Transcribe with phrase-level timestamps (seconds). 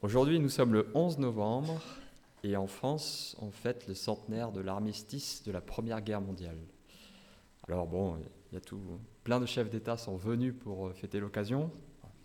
[0.00, 1.82] Aujourd'hui, nous sommes le 11 novembre
[2.44, 6.56] et en France, on fête le centenaire de l'armistice de la Première Guerre mondiale.
[7.66, 8.80] Alors bon, il y a tout,
[9.24, 11.72] plein de chefs d'État sont venus pour fêter l'occasion.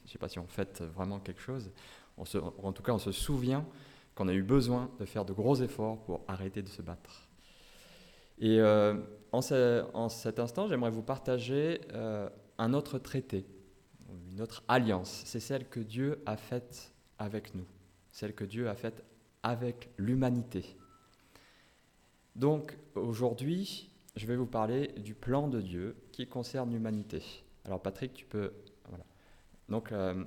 [0.03, 1.71] Je ne sais pas si on fête vraiment quelque chose.
[2.15, 3.65] En tout cas, on se souvient
[4.13, 7.27] qu'on a eu besoin de faire de gros efforts pour arrêter de se battre.
[8.37, 9.01] Et euh,
[9.31, 9.39] en,
[9.95, 12.29] en, cet instant, j'aimerais vous partager euh,
[12.59, 13.47] un autre traité,
[14.31, 15.23] une autre alliance.
[15.25, 17.65] C'est celle que Dieu a faite avec nous,
[18.11, 19.03] celle que Dieu a faite
[19.43, 20.77] avec l'humanité.
[22.35, 27.21] Donc aujourd'hui, je vais vous parler du plan de Dieu qui concerne l'humanité.
[27.65, 28.53] Alors Patrick, tu peux...
[29.69, 30.23] Donc euh,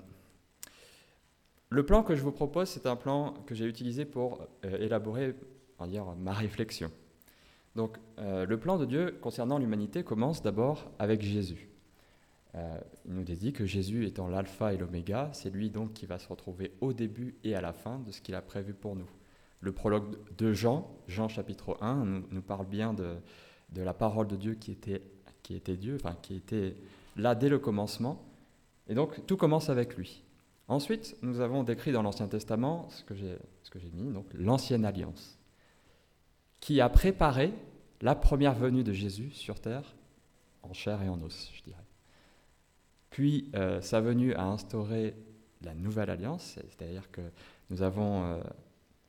[1.69, 5.35] le plan que je vous propose, c'est un plan que j'ai utilisé pour euh, élaborer
[5.87, 6.91] dire, ma réflexion.
[7.75, 11.69] Donc euh, le plan de Dieu concernant l'humanité commence d'abord avec Jésus.
[12.55, 16.29] Il nous dit que Jésus étant l'alpha et l'oméga, c'est lui donc qui va se
[16.29, 19.09] retrouver au début et à la fin de ce qu'il a prévu pour nous.
[19.61, 23.17] Le prologue de Jean, Jean chapitre 1, nous, parle bien de,
[23.71, 25.03] de la parole de Dieu qui était,
[25.43, 26.77] qui était Dieu, enfin qui était
[27.17, 28.23] là dès le commencement.
[28.89, 30.23] Et donc tout commence avec lui.
[30.69, 35.39] Ensuite, nous avons décrit dans l'Ancien Testament ce que j'ai mis, donc l'ancienne alliance,
[36.61, 37.53] qui a préparé
[38.01, 39.95] la première venue de Jésus sur terre,
[40.63, 41.86] en chair et en os, je dirais.
[43.11, 45.15] Puis euh, sa venue a instauré
[45.63, 47.23] la nouvelle alliance, c'est-à-dire que
[47.71, 48.41] nous avons, euh,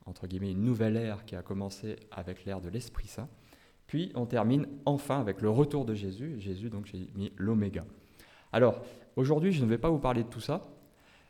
[0.06, 3.28] entre guillemets, une nouvelle ère qui a commencé avec l'ère de l'Esprit Saint.
[3.86, 6.38] Puis on termine enfin avec le retour de Jésus.
[6.38, 7.84] Jésus, donc j'ai mis l'oméga.
[8.52, 8.82] Alors,
[9.16, 10.68] aujourd'hui, je ne vais pas vous parler de tout ça.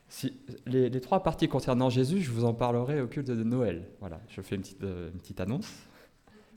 [0.07, 0.33] Si,
[0.65, 3.87] les, trois parties concernant Jésus, je vous en parlerai au culte de Noël.
[3.99, 5.71] Voilà, je fais euh, une petite annonce.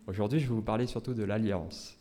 [0.06, 1.97] Aujourd'hui, je vais vous parler surtout de l'alliance,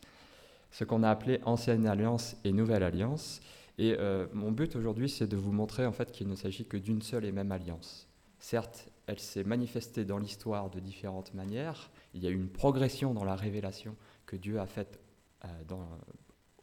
[0.70, 3.40] ce qu'on a appelé ancienne alliance et nouvelle alliance.
[3.78, 6.76] Et euh, mon but aujourd'hui, c'est de vous montrer en fait qu'il ne s'agit que
[6.76, 8.08] d'une seule et même alliance.
[8.38, 11.90] Certes, elle s'est manifestée dans l'histoire de différentes manières.
[12.14, 15.00] Il y a eu une progression dans la révélation que Dieu a faite
[15.44, 15.48] euh,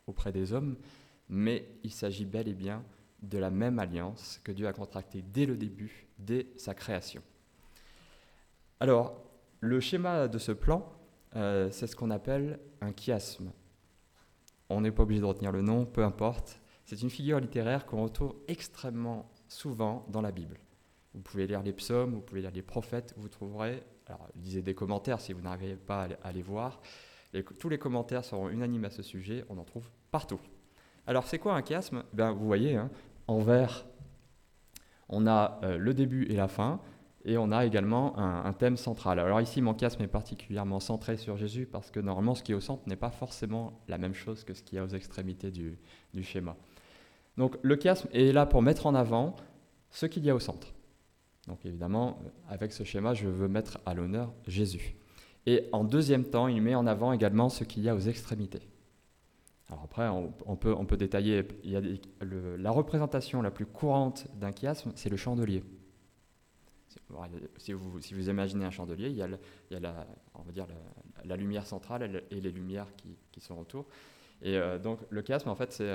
[0.07, 0.77] auprès des hommes,
[1.29, 2.83] mais il s'agit bel et bien
[3.21, 7.21] de la même alliance que Dieu a contractée dès le début, dès sa création.
[8.79, 9.21] Alors,
[9.59, 10.89] le schéma de ce plan,
[11.35, 13.51] euh, c'est ce qu'on appelle un chiasme.
[14.69, 16.61] On n'est pas obligé de retenir le nom, peu importe.
[16.89, 20.57] C'est une figure littéraire qu'on retrouve extrêmement souvent dans la Bible.
[21.13, 24.73] Vous pouvez lire les psaumes, vous pouvez lire les prophètes, vous trouverez, alors lisez des
[24.73, 26.81] commentaires si vous n'arrivez pas à les voir,
[27.59, 30.39] tous les commentaires seront unanimes à ce sujet, on en trouve partout.
[31.05, 32.05] Alors c'est quoi un chiasme?
[32.11, 32.89] Ben, Vous voyez, hein,
[33.27, 33.85] en vert,
[35.09, 36.81] on a euh, le début et la fin,
[37.23, 39.19] et on a également un, thème central.
[39.19, 42.55] Alors ici, mon chiasme est particulièrement centré sur Jésus, parce que normalement, ce qui est
[42.55, 45.77] au centre n'est pas forcément la même chose que ce qui est aux extrémités du
[46.23, 46.55] schéma.
[47.39, 49.37] Donc le chiasme est là pour mettre en avant
[49.91, 50.73] ce qu'il y a au centre.
[51.47, 54.97] Donc évidemment, avec ce schéma, je veux mettre à l'honneur Jésus.
[55.45, 58.59] Et en deuxième temps, il met en avant également ce qu'il y a aux extrémités.
[59.69, 61.81] Alors après, on, peut, détailler, il y a
[62.21, 65.63] la représentation la plus courante d'un chiasme, c'est le chandelier.
[67.57, 69.29] Si vous, imaginez un chandelier, il y a,
[71.23, 73.85] la, lumière centrale et les lumières qui, qui sont autour.
[74.41, 75.91] Et euh, donc le chiasme, en fait, c'est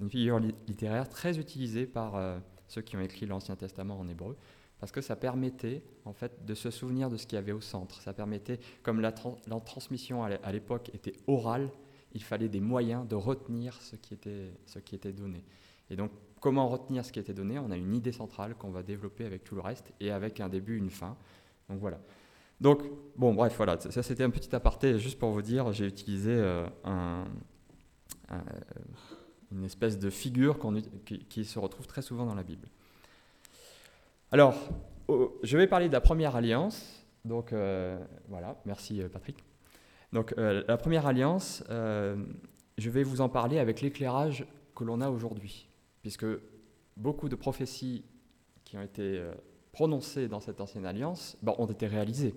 [0.00, 2.38] une figure littéraire très utilisée par euh,
[2.68, 4.36] ceux qui ont écrit l'Ancien Testament en hébreu
[4.80, 7.62] parce que ça permettait en fait de se souvenir de ce qu'il y avait au
[7.62, 8.02] centre.
[8.02, 11.70] Ça permettait, comme la, transmission à l'époque était orale,
[12.12, 15.42] il fallait des moyens de retenir ce qui, était, ce qui était donné.
[15.90, 16.10] Et donc,
[16.40, 17.58] comment retenir ce qui était donné?
[17.58, 20.48] On a une idée centrale qu'on va développer avec tout le reste et avec un
[20.48, 21.16] début, une fin.
[21.68, 21.98] Donc voilà.
[22.60, 22.82] Donc,
[23.16, 26.66] bon, bref, voilà, ça c'était un petit aparté juste pour vous dire, j'ai utilisé euh,
[29.52, 30.58] une espèce de figure
[31.28, 32.68] qui se retrouve très souvent dans la Bible.
[34.32, 34.54] Alors,
[35.42, 37.06] je vais parler de la première alliance.
[37.24, 39.44] Donc, euh, voilà, merci euh, Patrick.
[40.12, 45.08] Donc, euh, la première alliance, je vais vous en parler avec l'éclairage que l'on a
[45.08, 45.68] aujourd'hui,
[46.02, 46.26] puisque
[46.96, 48.04] beaucoup de prophéties
[48.64, 49.22] qui ont été
[49.72, 52.34] prononcées dans cette ancienne alliance ben, ont été réalisées.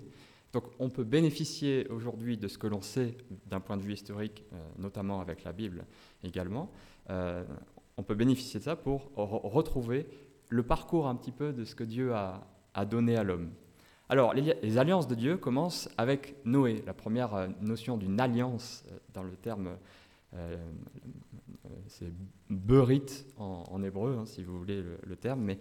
[0.54, 3.18] Donc, on peut bénéficier aujourd'hui de ce que l'on sait
[3.48, 4.44] d'un point de vue historique,
[4.78, 5.86] notamment avec la Bible
[6.24, 6.72] également.
[7.10, 10.08] on peut bénéficier de ça pour retrouver
[10.50, 12.44] le parcours un petit peu de ce que Dieu a,
[12.90, 13.50] donné à l'homme.
[14.10, 16.84] Alors, les, alliances de Dieu commencent avec Noé.
[16.86, 19.72] La première euh, notion d'une alliance euh, dans le terme,
[20.36, 20.56] euh,
[21.88, 22.14] c'est
[22.50, 25.58] berit en, hébreu, hein, si vous voulez le, terme, mais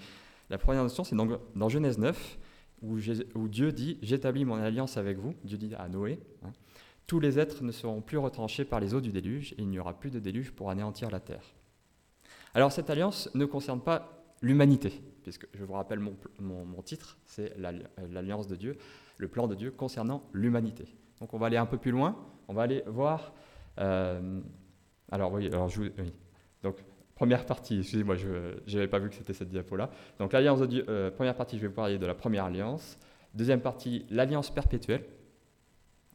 [0.51, 2.39] la première notion, c'est dans, Genèse 9,
[2.83, 5.35] où, Dieu dit J'établis mon alliance avec vous.
[5.45, 6.53] Dieu dit à Noé hein,
[7.07, 9.79] Tous les êtres ne seront plus retranchés par les eaux du déluge, et il n'y
[9.79, 11.55] aura plus de déluge pour anéantir la terre.
[12.55, 17.55] Alors, cette alliance ne concerne pas l'humanité, puisque je vous rappelle mon, mon, titre, c'est
[17.59, 18.77] l'Alliance de Dieu,
[19.19, 20.87] le plan de Dieu concernant l'humanité.
[21.21, 22.17] Donc on va aller un peu plus loin,
[22.49, 23.33] on va aller voir...
[23.79, 24.41] Euh,
[25.11, 26.13] alors oui, alors je, oui.
[26.63, 26.77] Donc
[27.17, 28.29] première partie, excusez-moi, je
[28.73, 29.91] n'avais pas vu que c'était cette diapo-là.
[30.21, 32.99] Donc l'Alliance euh, première partie, je vais vous parler de la première alliance.
[33.35, 35.05] Deuxième partie, l'Alliance perpétuelle.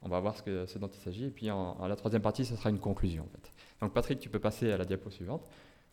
[0.04, 1.26] On va voir ce, dont il s'agit.
[1.26, 3.24] Et puis la troisième partie, ce sera une conclusion.
[3.24, 3.52] En fait.
[3.82, 5.44] Donc Patrick, tu peux passer à la diapo suivante.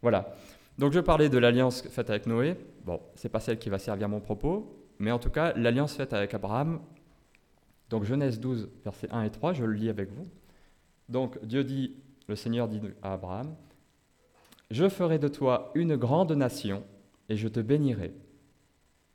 [0.01, 0.35] Voilà.
[0.79, 2.57] Donc je parlais de l'alliance faite avec Noé.
[2.85, 6.13] Bon, c'est pas celle qui va servir mon propos, mais en tout cas, l'alliance faite
[6.13, 6.81] avec Abraham.
[7.91, 10.29] Donc Genèse 12, versets 1 et 3, je le lis avec vous.
[11.09, 11.97] Donc Dieu dit,
[12.29, 13.55] le Seigneur dit à Abraham,
[14.71, 16.85] Je ferai de toi une grande nation
[17.29, 18.15] et je te bénirai.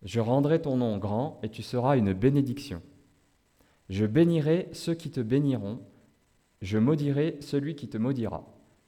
[0.01, 2.81] Je rendrai ton nom grand et tu seras une bénédiction.
[3.89, 5.79] Je bénirai ceux qui te béniront,
[6.61, 8.45] je maudirai celui qui te maudira.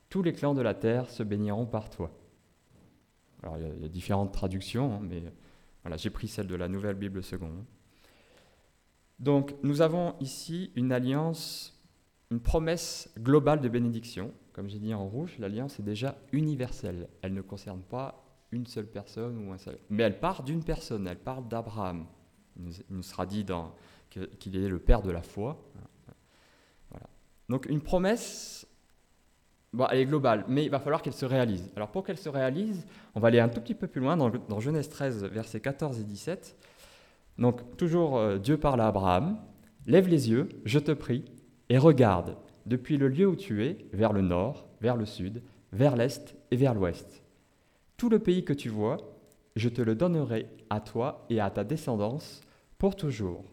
[0.09, 2.11] Tous les clans de la terre se béniront par toi.
[3.43, 5.23] Alors il y, a, différentes traductions, hein, mais
[5.97, 7.63] j'ai pris celle de la Nouvelle Bible seconde.
[9.19, 11.79] Donc nous avons ici une alliance,
[12.31, 14.33] une promesse globale de bénédiction.
[14.55, 17.09] Comme j'ai dit en rouge, l'alliance est déjà universelle.
[17.21, 18.23] Elle ne concerne pas
[18.53, 19.77] une seule personne ou un seul.
[19.89, 22.05] Mais elle part d'une personne, elle parle d'Abraham.
[22.57, 23.45] Il nous sera dit
[24.39, 25.61] qu'il est le père de la foi.
[27.49, 28.65] Donc une promesse,
[29.91, 31.69] elle est globale, mais il va falloir qu'elle se réalise.
[31.75, 34.29] Alors pour qu'elle se réalise, on va aller un tout petit peu plus loin dans,
[34.29, 36.55] dans Genèse 13, versets 14 et 17.
[37.39, 39.37] Donc toujours euh, Dieu parle à Abraham,
[39.85, 41.25] lève les yeux, je te prie,
[41.67, 45.41] et regarde depuis le lieu où tu es, vers le nord, vers le sud,
[45.71, 47.23] vers l'est et vers l'ouest.
[47.97, 48.97] Tout le pays que tu vois,
[49.55, 52.41] je te le donnerai à toi et à ta descendance
[52.77, 53.43] pour toujours.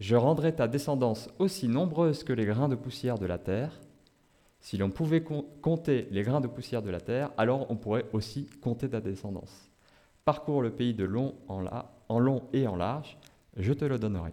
[0.00, 3.80] Je rendrai ta descendance aussi nombreuse que les grains de poussière de la terre.
[4.60, 8.46] Si l'on pouvait compter les grains de poussière de la terre, alors on pourrait aussi
[8.60, 9.70] compter ta descendance.
[10.24, 11.64] Parcours le pays de long en,
[12.08, 13.16] en long et en large,
[13.56, 14.32] je te le donnerai.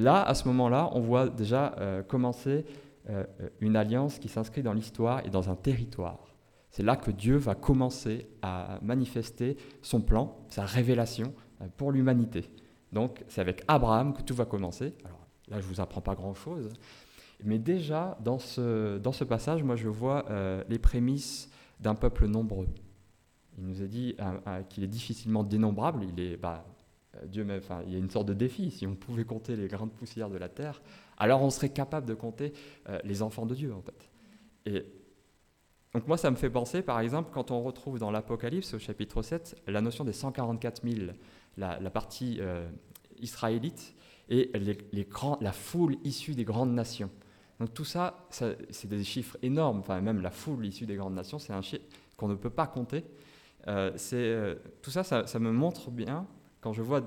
[0.00, 2.64] Là, à ce moment-là, on voit déjà euh, commencer
[3.08, 3.24] euh,
[3.60, 6.34] une alliance qui s'inscrit dans l'histoire et dans un territoire.
[6.72, 12.50] C'est là que Dieu va commencer à manifester son plan, sa révélation euh, pour l'humanité.
[12.92, 14.94] Donc c'est avec Abraham que tout va commencer.
[15.04, 16.70] Alors là, je ne vous apprends pas grand-chose.
[17.44, 20.24] Mais déjà, dans ce, dans ce passage, moi, je vois
[20.68, 21.50] les prémices
[21.80, 22.68] d'un peuple nombreux.
[23.58, 24.16] Il nous a dit
[24.70, 26.04] qu'il est difficilement dénombrable.
[26.04, 26.64] Il est, bah,
[27.26, 28.70] Dieu enfin, il y a une sorte de défi.
[28.70, 30.82] Si on pouvait compter les grains de poussière de la terre,
[31.18, 32.52] alors on serait capable de compter
[33.04, 34.10] les enfants de Dieu, en fait.
[34.66, 34.84] Et
[35.94, 39.22] donc moi, ça me fait penser, par exemple, quand on retrouve dans l'Apocalypse, au chapitre
[39.22, 41.12] 7, la notion des 144 000,
[41.56, 42.68] la, partie euh,
[43.20, 43.94] israélite,
[44.28, 44.50] et
[44.92, 47.10] les, grands, la foule issue des grandes nations.
[47.60, 51.38] Donc tout ça, c'est des chiffres énormes, enfin même la foule issue des grandes nations,
[51.38, 51.84] c'est un chiffre
[52.16, 53.04] qu'on ne peut pas compter.
[53.68, 56.26] Euh, euh, tout ça, ça, me montre bien,
[56.64, 57.02] quand je vois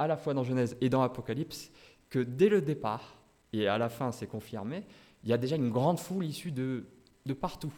[0.00, 1.70] à la fois dans Genèse et dans Apocalypse,
[2.10, 3.14] que dès le départ,
[3.52, 4.82] et à la fin c'est confirmé,
[5.22, 6.84] il y a déjà une grande foule issue de,
[7.24, 7.72] de partout.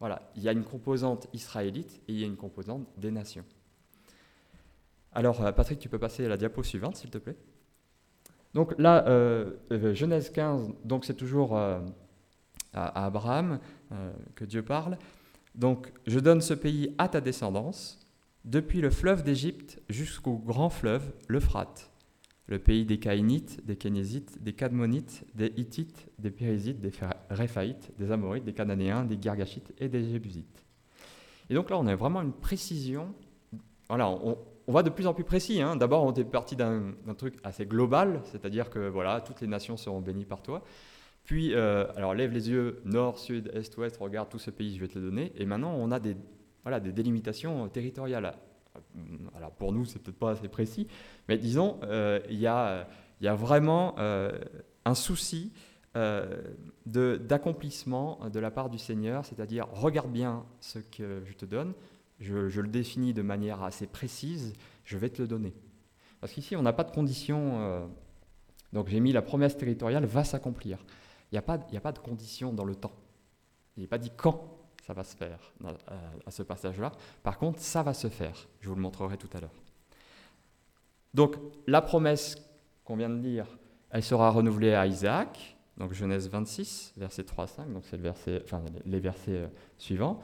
[0.00, 3.44] Voilà, il y a une composante israélite et il y a une composante des nations.
[5.12, 7.36] Alors, euh, Patrick, tu peux passer à la diapo suivante, s'il te plaît.
[8.54, 11.82] Donc là, euh, euh, Genèse 15, donc c'est toujours à,
[12.72, 13.60] Abraham
[14.34, 14.98] que Dieu parle.
[15.54, 18.03] Donc, je donne ce pays à ta descendance,
[18.44, 21.90] depuis le fleuve d'Égypte jusqu'au grand fleuve, l'Euphrate
[22.46, 26.92] le pays des Caïnites, des Kénésites, des Cadmonites, des Hittites, des Périzites, des
[27.30, 30.64] Réphaïtes, des Amorites, des Cananéens, des Girgashites et des Jébusites.
[31.48, 33.14] Et donc là, on a vraiment une précision.
[33.88, 34.36] Voilà, on,
[34.72, 35.60] va de plus en plus précis.
[35.62, 35.76] Hein.
[35.76, 40.00] D'abord, on est parti d'un truc assez global, c'est-à-dire que voilà, toutes les nations seront
[40.00, 40.62] bénies par toi.
[41.24, 44.80] Puis, euh, alors lève les yeux, nord, sud, est, ouest, regarde tout ce pays, je
[44.80, 45.32] vais te le donner.
[45.36, 46.16] Et maintenant, on a des,
[46.64, 48.34] voilà, des délimitations territoriales
[49.36, 50.86] alors pour nous, c'est peut-être pas assez précis,
[51.28, 52.86] mais disons, euh, il y, a,
[53.20, 54.32] vraiment euh,
[54.84, 55.52] un souci
[55.96, 56.42] euh,
[56.86, 61.72] d'accomplissement de, la part du Seigneur, c'est-à-dire regarde bien ce que je te donne,
[62.20, 64.52] je, je, le définis de manière assez précise,
[64.84, 65.54] je vais te le donner.
[66.20, 67.88] Parce qu'ici, on n'a pas de condition.
[68.72, 70.78] donc j'ai mis la promesse territoriale va s'accomplir.
[71.30, 72.94] Il n'y a, pas, a pas de condition dans le temps.
[73.76, 74.53] Il n'est pas dit quand
[74.84, 75.38] ça va se faire
[76.26, 76.92] à, ce passage-là.
[77.22, 78.36] Par contre, ça va se faire.
[78.60, 79.54] Je vous le montrerai tout à l'heure.
[81.14, 81.36] Donc,
[81.66, 82.36] la promesse
[82.84, 83.46] qu'on vient de lire,
[83.90, 85.56] elle sera renouvelée à Isaac.
[85.78, 87.72] Donc, Genèse 26, verset 3 à 5.
[87.72, 89.46] Donc, c'est le verset, enfin, les versets euh,
[89.78, 90.20] suivants.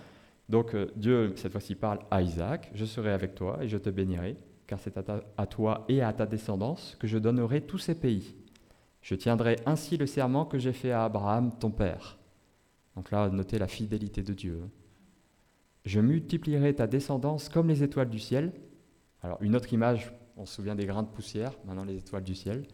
[0.48, 3.88] Donc, euh, Dieu, cette fois-ci, parle à Isaac Je serai avec toi et je te
[3.88, 4.36] bénirai,
[4.66, 8.36] car c'est à toi et à ta descendance que je donnerai tous ces pays.
[9.00, 12.19] Je tiendrai ainsi le serment que j'ai fait à Abraham, ton père.
[12.96, 14.62] Donc là, notez la fidélité de Dieu.
[15.84, 18.52] Je multiplierai ta descendance comme les étoiles du ciel
[19.22, 22.34] Alors une autre image, on se souvient des grains de poussière, maintenant les étoiles du
[22.34, 22.66] ciel.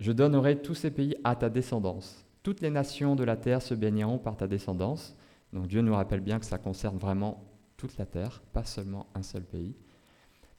[0.00, 2.26] Je donnerai tous ces pays à ta descendance.
[2.42, 5.16] Toutes les nations de la terre se béniront par ta descendance.
[5.52, 7.44] Donc Dieu nous rappelle bien que ça concerne vraiment
[7.76, 9.74] toute la terre, pas seulement un seul pays.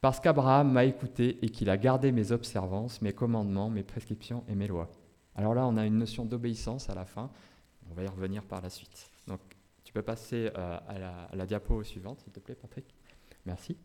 [0.01, 4.55] Parce qu'Abraham m'a écouté et qu'il a gardé mes observances, mes commandements, mes prescriptions et
[4.55, 4.91] mes lois.
[5.35, 7.29] Alors là, on a une notion d'obéissance à la fin.
[7.89, 9.09] On va y revenir par la suite.
[9.27, 9.39] Donc,
[9.85, 12.85] tu peux passer euh, à, la, diapo suivante, s'il te plaît, Patrick.
[13.45, 13.77] Merci.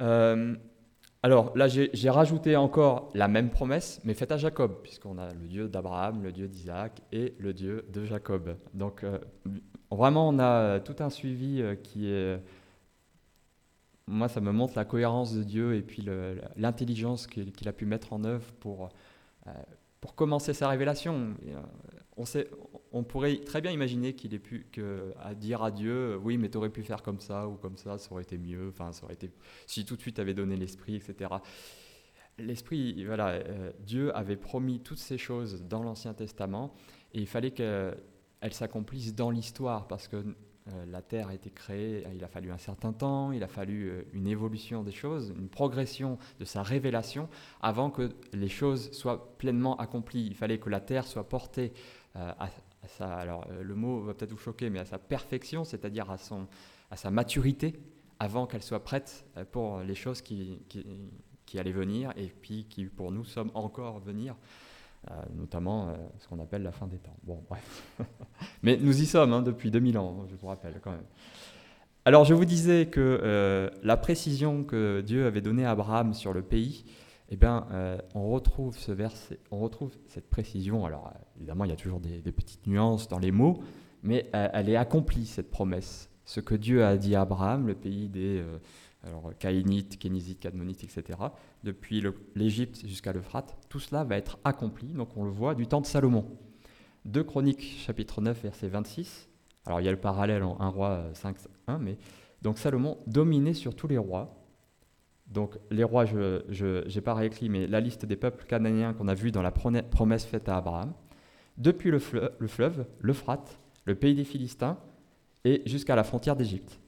[0.00, 0.54] Euh,
[1.22, 5.46] alors là, j'ai rajouté encore la même promesse, mais faite à Jacob, puisqu'on a le
[5.48, 8.56] Dieu d'Abraham, le Dieu d'Isaac et le Dieu de Jacob.
[8.74, 9.18] Donc euh,
[9.90, 12.40] vraiment, on a tout un suivi qui est...
[14.06, 16.06] Moi, ça me montre la cohérence de Dieu et puis
[16.56, 18.88] l'intelligence qu'il a pu mettre en œuvre pour,
[20.00, 21.34] pour commencer sa révélation.
[21.46, 21.60] Euh,
[22.16, 22.48] on, sait,
[22.92, 26.48] on pourrait très bien imaginer qu'il ait pu que, à dire à Dieu, oui, mais
[26.48, 28.68] tu aurais pu faire comme ça ou comme ça, ça aurait été mieux.
[28.68, 29.30] Enfin, ça aurait été
[29.66, 31.30] si tout de suite avait donné l'esprit, etc.
[32.38, 36.72] L'esprit, voilà, euh, Dieu avait promis toutes ces choses dans l'Ancien Testament
[37.12, 37.96] et il fallait qu'elles
[38.52, 40.34] s'accomplissent dans l'histoire parce que euh,
[40.90, 44.02] la Terre a été créée, il a fallu un certain temps, il a fallu euh,
[44.12, 47.28] une évolution des choses, une progression de sa révélation
[47.60, 50.26] avant que les choses soient pleinement accomplies.
[50.26, 51.72] Il fallait que la Terre soit portée
[52.16, 52.48] euh, à,
[52.86, 56.46] sa, alors le mot va peut-être vous choquer, mais à sa perfection, c'est-à-dire à, son,
[56.90, 57.78] à sa maturité,
[58.18, 60.84] avant qu'elle soit prête pour les choses qui, qui,
[61.48, 64.36] qui allaient venir et puis qui pour nous sommes encore venir.
[65.10, 67.16] Euh, notamment euh, ce qu'on appelle la fin des temps.
[67.22, 67.82] Bon, bref.
[68.62, 71.06] Mais nous y sommes hein, depuis 2000 ans, je vous rappelle quand même.
[72.04, 76.34] Alors je vous disais que euh, la précision que Dieu avait donnée à Abraham sur
[76.34, 76.84] le pays,
[77.30, 77.66] eh bien,
[78.14, 80.86] on retrouve ce verset, on retrouve cette précision.
[80.86, 83.62] Alors évidemment, il y a toujours des, petites nuances dans les mots,
[84.02, 86.08] mais elle est accomplie cette promesse.
[86.24, 88.42] Ce que Dieu a dit à Abraham, le pays des
[89.08, 91.18] alors Caïnites, Kénisites, Cadmonites, etc.,
[91.64, 95.80] depuis l'Égypte jusqu'à l'Euphrate, tout cela va être accompli, donc on le voit, du temps
[95.80, 96.26] de Salomon.
[97.04, 99.28] 2 Chroniques, chapitre 9, verset 26.
[99.66, 101.36] Alors il y a le parallèle en 1 roi 5,
[101.66, 101.98] 1, mais
[102.42, 104.34] donc Salomon dominait sur tous les rois.
[105.26, 109.14] Donc les rois, je n'ai pas réécrit, mais la liste des peuples cananéens qu'on a
[109.14, 110.94] vu dans la promesse faite à Abraham,
[111.56, 114.78] depuis le fleuve, l'Euphrate, le pays des Philistins,
[115.44, 116.80] et jusqu'à la frontière d'Égypte.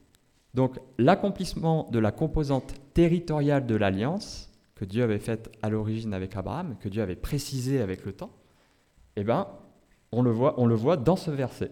[0.53, 6.35] Donc l'accomplissement de la composante territoriale de l'alliance que Dieu avait faite à l'origine avec
[6.35, 8.31] Abraham, que Dieu avait précisé avec le temps,
[9.15, 9.47] eh ben,
[10.11, 11.71] on le voit, on le voit dans ce verset.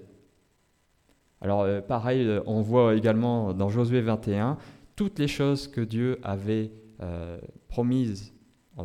[1.41, 4.57] Alors euh, pareil, euh, on voit également dans Josué 21
[4.95, 6.71] toutes les choses que Dieu avait
[7.01, 8.33] euh, promises.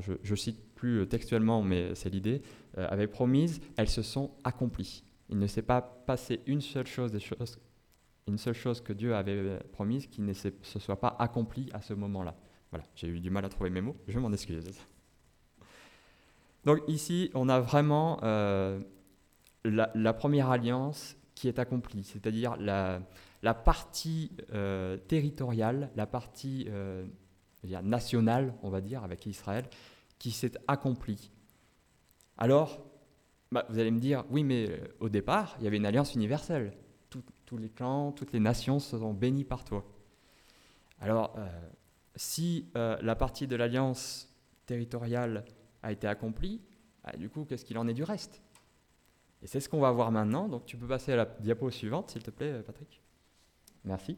[0.00, 2.42] je, ne cite plus textuellement, mais c'est l'idée.
[2.76, 5.04] avait promises, elles se sont accomplies.
[5.28, 7.58] Il ne s'est pas passé une seule chose des choses
[8.26, 11.80] une seule chose que Dieu avait euh, promise qui ne se soit pas accomplie à
[11.80, 12.34] ce moment-là.
[12.70, 14.64] Voilà, j'ai eu du mal à trouver mes mots, je m'en excuse.
[16.64, 18.80] Donc ici, on a vraiment euh,
[19.64, 23.02] la, première alliance qui est accomplie, c'est-à-dire la,
[23.54, 26.68] partie euh, territoriale, la partie
[27.82, 29.68] nationale, on va dire, avec Israël,
[30.18, 31.30] qui s'est accomplie.
[32.38, 32.82] Alors,
[33.52, 36.72] bah, vous allez me dire, oui, mais au départ, il y avait une alliance universelle
[37.46, 39.84] tous les clans, toutes les nations seront bénies par toi.
[41.00, 41.46] Alors, euh,
[42.16, 44.28] si euh, la partie de l'alliance
[44.66, 45.44] territoriale
[45.82, 46.60] a été accomplie,
[47.04, 48.40] bah, du coup, qu'est-ce qu'il en est du reste?
[49.42, 50.48] Et c'est ce qu'on va voir maintenant.
[50.48, 53.02] Donc, tu peux passer à la diapo suivante, s'il te plaît, Patrick.
[53.84, 54.16] Merci.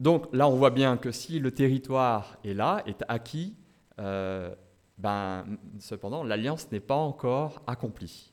[0.00, 3.54] Donc là, on voit bien que si le territoire est là, est acquis,
[4.00, 4.54] euh,
[4.98, 5.46] ben,
[5.78, 8.32] cependant, l'alliance n'est pas encore accomplie.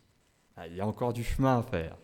[0.68, 1.98] Il y a encore du chemin à faire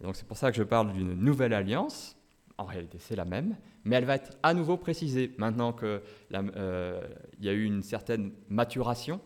[0.00, 2.16] donc c'est pour ça que je parle d'une nouvelle alliance.
[2.58, 6.00] En réalité, c'est la même, mais elle va être à nouveau précisée maintenant qu'il
[6.34, 7.08] euh,
[7.40, 9.20] y a eu une certaine maturation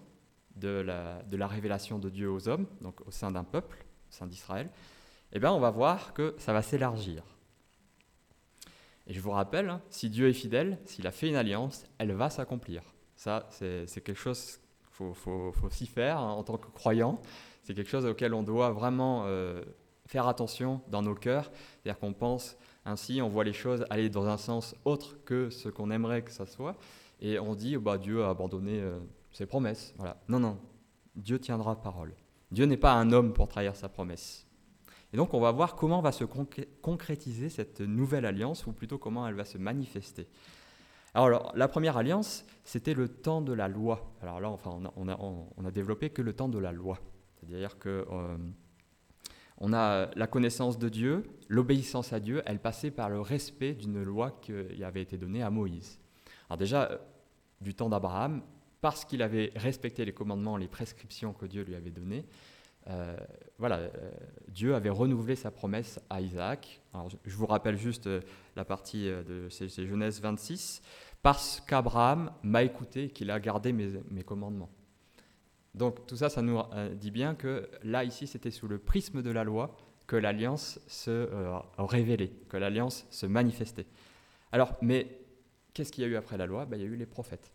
[0.55, 4.71] de la, révélation de Dieu aux hommes, donc au sein d'un peuple, au sein d'Israël.
[5.33, 7.25] Eh bien, on va voir que ça va s'élargir.
[9.09, 12.13] Et je vous rappelle, hein, si Dieu est fidèle, s'il a fait une alliance, elle
[12.13, 12.83] va s'accomplir.
[13.17, 14.61] Ça, c'est quelque chose
[14.97, 17.21] qu'il faut s'y faire hein, en tant que croyant.
[17.63, 19.63] C'est quelque chose auquel on doit vraiment euh,
[20.07, 21.51] faire attention dans nos cœurs,
[21.83, 25.69] c'est-à-dire qu'on pense ainsi, on voit les choses aller dans un sens autre que ce
[25.69, 26.77] qu'on aimerait que ça soit,
[27.21, 28.99] et on dit bah, Dieu a abandonné euh,
[29.33, 29.95] ses promesses.
[29.97, 30.19] Voilà.
[30.29, 30.59] Non, non,
[31.17, 32.15] Dieu tiendra parole.
[32.51, 34.47] Dieu n'est pas un homme pour trahir sa promesse.
[35.13, 39.27] Et donc on va voir comment va se concrétiser cette nouvelle alliance, ou plutôt comment
[39.27, 40.29] elle va se manifester.
[41.17, 44.13] Alors, la première alliance, c'était le temps de la loi.
[44.21, 46.99] Alors là, enfin, on a développé que le temps de la loi.
[47.39, 48.05] C'est-à-dire que...
[48.11, 48.37] Euh,
[49.59, 54.03] On a la connaissance de Dieu, l'obéissance à Dieu, elle passait par le respect d'une
[54.03, 55.99] loi qui avait été donnée à Moïse.
[56.49, 56.99] Alors déjà, euh,
[57.61, 58.43] du temps d'Abraham,
[58.81, 62.27] parce qu'il avait respecté les commandements, les prescriptions que Dieu lui avait données,
[62.89, 63.17] euh,
[63.59, 63.91] voilà, euh,
[64.49, 66.83] Dieu avait renouvelé sa promesse à Isaac.
[66.93, 68.11] Alors, je, vous rappelle juste
[68.57, 70.83] la partie de c'est, Genèse 26,
[71.23, 74.69] parce qu'Abraham m'a écouté, qu'il a gardé mes commandements.
[75.75, 79.23] Donc tout ça, ça nous euh, dit bien que là, ici, c'était sous le prisme
[79.23, 79.77] de la loi
[80.07, 83.87] que l'alliance se euh, révélait, que l'alliance se manifestait.
[84.53, 85.19] Alors, mais
[85.73, 86.67] qu'est-ce qu'il y a eu après la loi?
[86.67, 87.53] Ben, Il y a eu les prophètes.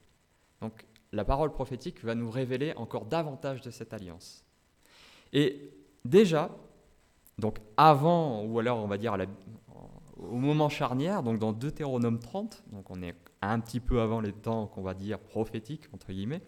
[0.62, 4.44] Donc la parole prophétique va nous révéler encore davantage de cette alliance.
[5.32, 5.72] Et
[6.06, 6.50] déjà,
[7.38, 9.16] donc avant, ou alors on va dire
[10.18, 14.34] au moment charnière, donc dans Deutéronome 30, donc on est un petit peu avant les
[14.34, 16.42] temps qu'on va dire prophétiques, entre guillemets,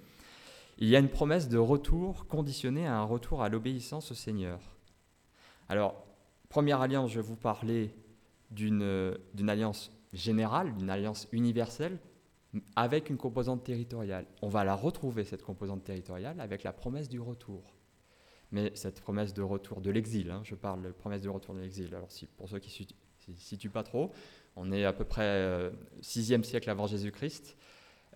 [0.82, 4.60] il y a une promesse de retour conditionnée à un retour à l'obéissance au Seigneur.
[5.70, 6.04] Alors,
[6.50, 7.94] première alliance, je vais vous parler
[8.50, 12.00] d'une alliance générale, d'une alliance universelle,
[12.76, 14.26] avec une composante territoriale.
[14.42, 17.62] On va la retrouver, cette composante territoriale, avec la promesse du retour.
[18.52, 21.60] Mais cette promesse de retour de l'exil, hein, je parle de promesse de retour de
[21.60, 21.94] l'exil.
[21.94, 22.88] Alors, si, pour ceux qui
[23.28, 24.12] ne situent pas trop,
[24.56, 25.72] on est à peu près
[26.02, 27.56] 6e euh, siècle avant Jésus-Christ.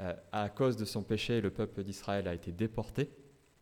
[0.02, 3.10] Euh, à cause de son péché, le peuple d'Israël a été déporté,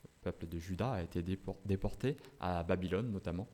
[0.04, 3.48] le peuple de Juda a été déporté à Babylone notamment.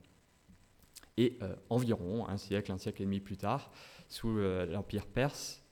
[1.18, 3.72] Et euh, environ un siècle, un siècle et demi plus tard,
[4.08, 5.64] sous euh, l'empire perse,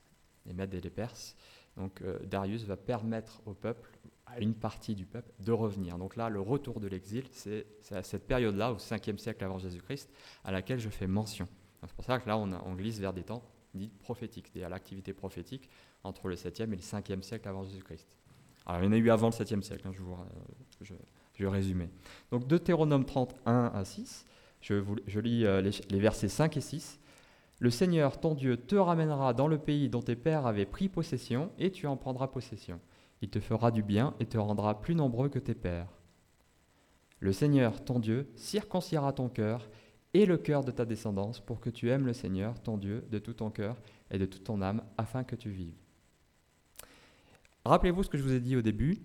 [0.44, 1.36] les Mèdes et les Perses,
[1.76, 3.88] donc Darius va permettre au peuple,
[4.26, 5.96] à une partie du peuple, de revenir.
[5.96, 10.10] Donc là, le retour de l'exil, c'est à cette période-là, au 5e siècle avant Jésus-Christ,
[10.42, 11.46] à laquelle je fais mention.
[11.82, 13.44] C'est pour ça que là, on, on glisse vers des temps
[13.78, 15.70] dits prophétiques, c'est-à-dire l'activité prophétique
[16.04, 18.06] entre le 7e et le 5e siècle avant Jésus-Christ.
[18.66, 20.16] Alors, il y en a eu avant le 7e siècle, hein, je, vous,
[20.82, 20.94] je,
[21.34, 21.88] je, résumer.
[22.30, 24.26] Donc, Deutéronome 31 à 6,
[24.60, 27.00] je, vous, je lis euh, les, les, versets 5 et 6.
[27.60, 31.50] Le Seigneur, ton Dieu, te ramènera dans le pays dont tes pères avaient pris possession,
[31.58, 32.78] et tu en prendras possession.
[33.22, 35.88] Il te fera du bien et te rendra plus nombreux que tes pères.
[37.20, 39.68] Le Seigneur, ton Dieu, circoncira ton cœur
[40.14, 43.18] et le cœur de ta descendance pour que tu aimes le Seigneur, ton Dieu, de
[43.18, 43.76] tout ton cœur
[44.10, 45.76] et de toute ton âme, afin que tu vives.
[47.64, 48.98] Rappelez-vous ce que je vous ai dit au début.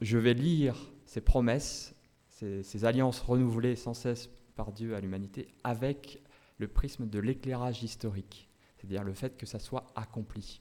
[0.00, 1.94] Je vais lire ces promesses,
[2.28, 6.22] ces, alliances renouvelées sans cesse par Dieu à l'humanité avec
[6.58, 10.60] le prisme de l'éclairage historique, c'est-à-dire le fait que ça soit accompli.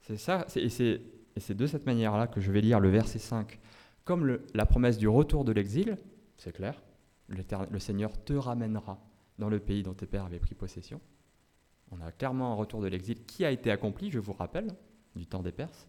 [0.00, 3.58] C'est ça, et c'est de cette manière-là que je vais lire le verset 5
[4.06, 5.98] comme la promesse du retour de l'exil,
[6.38, 6.80] c'est clair,
[7.28, 8.98] le Seigneur te ramènera
[9.38, 11.00] dans le pays dont tes pères avaient pris possession.
[11.90, 14.68] On a clairement un retour de l'exil qui a été accompli, je vous rappelle,
[15.14, 15.86] du temps des Perses.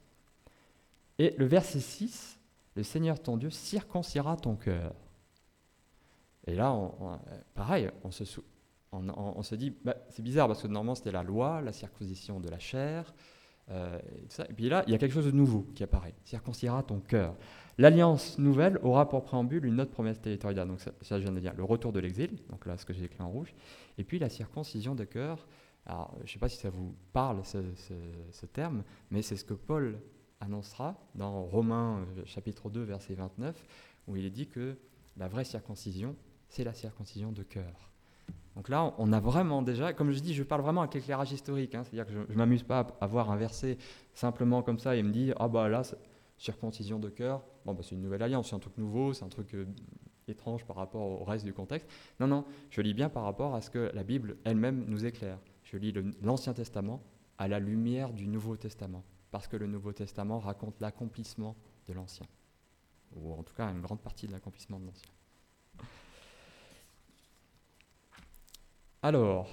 [1.17, 2.39] Et le verset 6,
[2.76, 4.93] le Seigneur ton Dieu circoncira ton cœur.
[6.45, 6.73] Et là,
[7.56, 8.23] pareil, on se,
[8.91, 12.50] on, se dit, bah, c'est bizarre parce que normalement c'était la loi, la circoncision de
[12.50, 13.13] la chair,
[13.69, 14.00] euh,
[14.50, 16.15] et, puis là, il y a quelque chose de nouveau qui apparaît.
[16.23, 17.36] Circoncira ton cœur.
[17.80, 20.68] L'alliance nouvelle aura pour préambule une autre promesse territoriale.
[20.68, 23.04] Donc ça, je viens de dire, le retour de l'exil, donc là ce que j'ai
[23.04, 23.54] écrit en rouge,
[23.98, 25.48] et puis la circoncision de cœur.
[25.86, 29.54] Alors, je ne sais pas si ça vous parle ce, terme, mais c'est ce que
[29.54, 30.00] Paul
[30.42, 33.56] annoncera dans Romains euh, chapitre 2 verset 29,
[34.08, 34.76] où il est dit que
[35.16, 36.16] la vraie circoncision,
[36.50, 37.92] c'est la circoncision de cœur.
[38.56, 41.76] Donc là, on a vraiment déjà, comme je dis, je parle vraiment avec l'éclairage historique,
[41.76, 43.78] hein, c'est-à-dire que je ne m'amuse pas à, voir un verset
[44.16, 45.84] simplement comme ça et me dire, ah bah là,
[46.38, 49.30] circoncision de cœur, bon bah c'est une nouvelle alliance, c'est un truc nouveau, c'est un
[49.30, 49.65] truc euh,
[50.28, 51.89] étrange par rapport au reste du contexte.
[52.19, 55.39] Non, non, je lis bien par rapport à ce que la Bible elle-même nous éclaire.
[55.63, 57.02] Je lis l'Ancien Testament
[57.38, 61.56] à la lumière du Nouveau Testament, parce que le Nouveau Testament raconte l'accomplissement
[61.88, 62.28] de l'Ancien,
[63.15, 65.12] ou en tout cas une grande partie de l'accomplissement de l'Ancien.
[69.02, 69.50] Alors,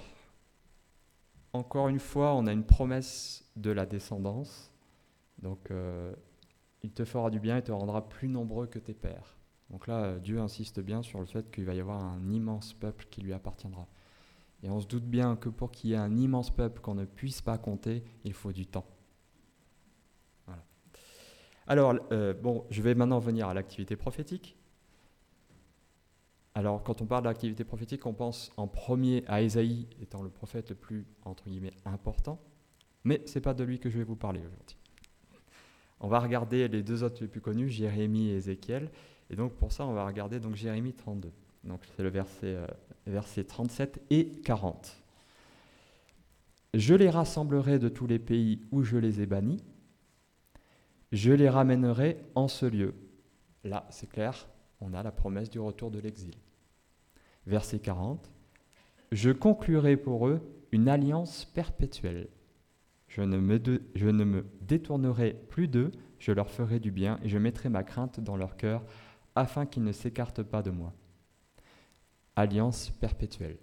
[1.53, 4.73] encore une fois, on a une promesse de la descendance.
[5.41, 6.13] Donc, euh,
[6.85, 9.37] il te fera du bien et te rendra plus nombreux que tes pères.
[9.71, 12.73] Donc là, euh, Dieu insiste bien sur le fait qu'il va y avoir un immense
[12.73, 13.87] peuple qui lui appartiendra.
[14.61, 17.05] Et on se doute bien que pour qu'il y ait un immense peuple qu'on ne
[17.05, 18.85] puisse pas compter, il faut du temps.
[21.67, 24.55] Alors, euh, bon, je vais maintenant venir à l'activité prophétique.
[26.53, 30.69] Alors, quand on parle d'activité prophétique, on pense en premier à Ésaïe étant le prophète
[30.69, 32.39] le plus, entre guillemets, important.
[33.03, 34.77] Mais ce n'est pas de lui que je vais vous parler aujourd'hui.
[35.99, 38.89] On va regarder les deux autres les plus connus, Jérémie et Ézéchiel.
[39.29, 41.31] Et donc, pour ça, on va regarder donc Jérémie 32.
[41.63, 42.67] Donc, c'est le verset, euh,
[43.07, 44.97] verset 37 et 40.
[46.73, 49.63] Je les rassemblerai de tous les pays où je les ai bannis.
[51.11, 52.93] Je les ramènerai en ce lieu.
[53.63, 54.47] Là, c'est clair,
[54.81, 56.35] on a la promesse du retour de l'exil.
[57.47, 58.29] Verset 40.
[59.11, 62.27] Je conclurai pour eux une alliance perpétuelle.
[63.15, 67.81] Je ne me, détournerai plus d'eux, je leur ferai du bien et je mettrai ma
[67.81, 68.83] crainte dans leur cœur
[69.35, 70.91] afin qu'ils ne s'écartent pas de moi.
[72.35, 73.57] Alliance perpétuelle.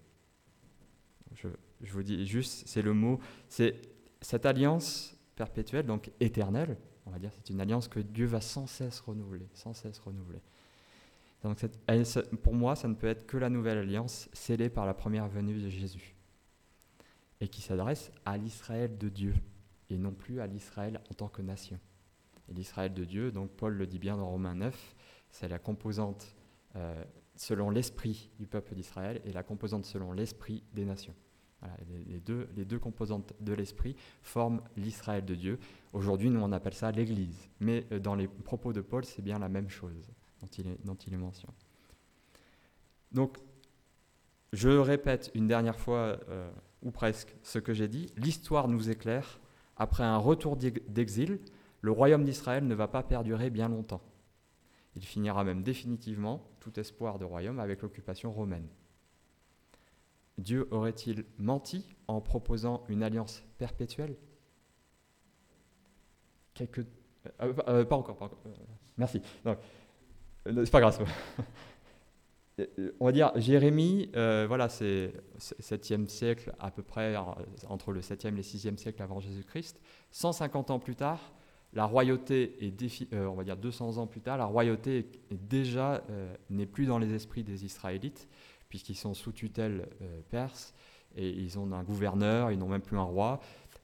[1.35, 1.49] Je,
[1.83, 3.75] je vous dis juste, c'est le mot, c'est
[4.23, 8.67] cette alliance perpétuelle, donc éternelle, on va dire, c'est une alliance que Dieu va sans
[8.67, 10.41] cesse renouveler, sans cesse renouveler.
[11.43, 11.63] Donc
[12.43, 15.61] pour moi, ça ne peut être que la nouvelle alliance scellée par la première venue
[15.61, 16.15] de Jésus
[17.43, 19.35] et qui s'adresse à l'Israël de Dieu
[19.91, 21.79] et non plus à l'Israël en tant que nation.
[22.49, 24.95] Et l'Israël de Dieu, donc Paul le dit bien dans Romains 9,
[25.29, 26.37] c'est la composante
[26.77, 31.15] euh, selon l'esprit du peuple d'Israël et la composante selon l'esprit des nations.
[31.89, 35.59] les, deux, composantes de l'esprit forment l'Israël de Dieu.
[35.93, 37.51] Aujourd'hui, nous on appelle ça l'Église.
[37.59, 40.79] Mais euh, dans les propos de Paul, c'est bien la même chose dont il est,
[40.85, 40.97] dont.
[43.11, 43.39] Donc,
[44.53, 46.51] je répète une dernière fois, euh,
[46.83, 48.13] ou presque, ce que j'ai dit.
[48.17, 49.41] L'histoire nous éclaire.
[49.77, 51.41] Après un retour d'exil,
[51.81, 54.03] le royaume d'Israël ne va pas perdurer bien longtemps.
[54.95, 58.69] Il finira même définitivement tout espoir de royaume avec l'occupation romaine.
[60.39, 64.17] Dieu aurait-il menti en proposant une alliance perpétuelle?
[66.55, 66.83] Quelque...
[67.41, 68.43] Euh, euh, pas encore, pas encore.
[68.99, 69.23] merci.
[70.45, 71.07] c'est pas grave.
[73.01, 77.15] On va dire, Jérémie, euh, voilà, c'est 7e siècle à peu près,
[77.69, 79.81] entre le 7e et le 6e siècle avant Jésus-Christ.
[80.11, 81.33] 150 ans plus tard,
[81.73, 86.03] la royauté est, euh, on va dire 200 ans plus tard, la royauté est déjà
[86.11, 88.29] euh, n'est plus dans les esprits des Israélites,
[88.69, 89.87] puisqu'ils sont sous tutelle
[90.31, 90.75] perse,
[91.15, 93.41] et ils ont un gouverneur, ils n'ont même plus un roi.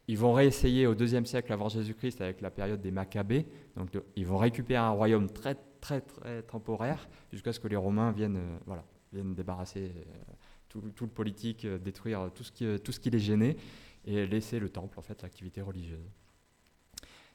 [0.07, 4.27] Ils vont réessayer au 2e siècle avant Jésus-Christ avec la période des Maccabées, donc ils
[4.27, 8.59] vont récupérer un royaume très très très temporaire jusqu'à ce que les Romains viennent, euh,
[8.67, 10.33] voilà, viennent débarrasser euh,
[10.69, 13.57] tout, le politique, euh, détruire tout ce, qui, tout ce qui les gênait
[14.05, 16.11] et laisser le temple, en fait, l'activité religieuse.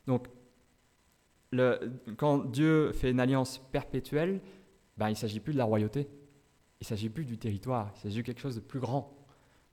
[0.08, 0.27] Donc,
[1.51, 1.79] le,
[2.17, 4.41] quand Dieu fait une alliance perpétuelle,
[4.97, 6.08] ben, il ne s'agit plus de la royauté,
[6.82, 9.15] il ne s'agit plus du territoire, il s'agit de quelque chose de plus grand.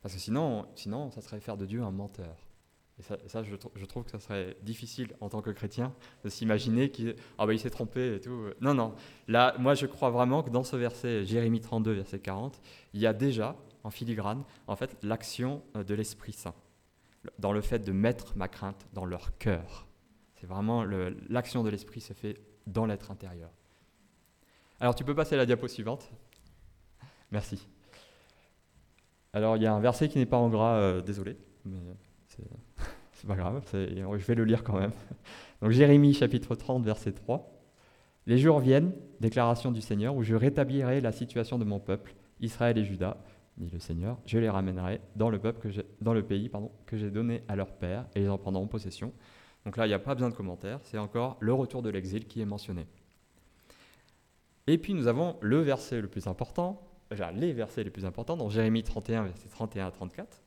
[0.02, 2.49] Parce que sinon, sinon, ça serait faire de Dieu un menteur.
[3.00, 3.54] Et ça, je,
[3.86, 7.70] trouve que ça serait difficile en tant que chrétien de s'imaginer qu'il ah bah, s'est
[7.70, 8.48] trompé et tout.
[8.60, 8.94] Non, non.
[9.26, 12.60] Là, moi, je crois vraiment que dans ce verset, Jérémie 32, verset 40,
[12.92, 16.54] il y a déjà, en filigrane, en fait, l'action euh, de l'Esprit Saint,
[17.38, 19.86] dans le fait de mettre ma crainte dans leur cœur.
[20.34, 20.84] C'est vraiment
[21.30, 22.36] l'action de l'Esprit se fait
[22.66, 23.50] dans l'être intérieur.
[24.78, 26.10] Alors, tu peux passer à la diapo suivante.
[27.30, 27.66] Merci.
[29.32, 31.78] Alors, il y a un verset qui n'est pas en gras, euh, désolé, mais
[33.12, 34.92] c'est pas grave, je vais le lire quand même.
[35.62, 37.61] Donc Jérémie chapitre 30 verset 3.
[38.26, 42.79] Les jours viennent, déclaration du Seigneur, où je rétablirai la situation de mon peuple, Israël
[42.79, 43.16] et Juda,
[43.57, 46.96] dit le Seigneur, je les ramènerai dans le, peuple que dans le pays pardon, que
[46.96, 49.12] j'ai donné à leur père, et ils en prendront possession.
[49.64, 52.26] Donc là, il n'y a pas besoin de commentaires, c'est encore le retour de l'exil
[52.26, 52.87] qui est mentionné.
[54.66, 56.83] Et puis nous avons le verset le plus important,
[57.35, 60.39] les versets les plus importants, dans Jérémie 31, verset 31 à 34.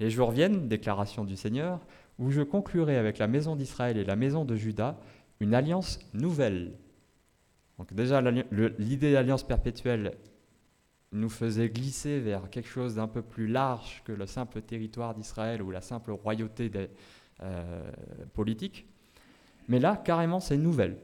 [0.00, 1.80] Les jours viennent, déclaration du Seigneur,
[2.18, 4.98] où je conclurai avec la maison d'Israël et la maison de Juda
[5.40, 6.72] une alliance nouvelle.
[7.78, 10.16] Donc déjà, l'idée d'alliance perpétuelle
[11.12, 15.62] nous faisait glisser vers quelque chose d'un peu plus large que le simple territoire d'Israël
[15.62, 16.88] ou la simple royauté des,
[17.42, 17.90] euh,
[18.32, 18.86] politique.
[19.68, 20.98] Mais là, carrément, c'est nouvelle.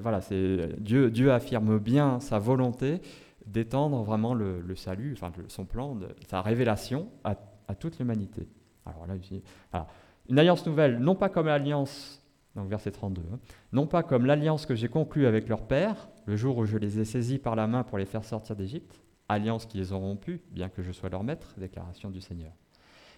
[0.00, 0.20] Voilà,
[0.78, 3.00] Dieu, Dieu affirme bien sa volonté
[3.46, 7.34] d'étendre vraiment le, salut, enfin son plan, sa révélation à
[7.70, 8.48] à toute l'humanité.
[10.28, 12.22] Une alliance nouvelle, non pas comme l'alliance,
[12.56, 13.38] donc verset 32, hein,
[13.72, 16.98] non pas comme l'alliance que j'ai conclue avec leur père, le jour où je les
[16.98, 20.68] ai saisis par la main pour les faire sortir d'Égypte, alliance qu'ils ont rompue, bien
[20.68, 22.52] que je sois leur maître, déclaration du Seigneur.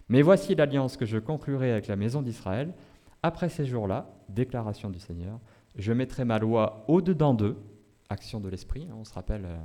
[0.09, 2.75] Mais voici l'alliance que je conclurai avec la maison d'Israël.
[3.23, 5.39] Après ces jours-là, déclaration du Seigneur,
[5.77, 7.57] je mettrai ma loi au-dedans d'eux,
[8.11, 9.57] action de l'esprit, hein, on se rappelle euh,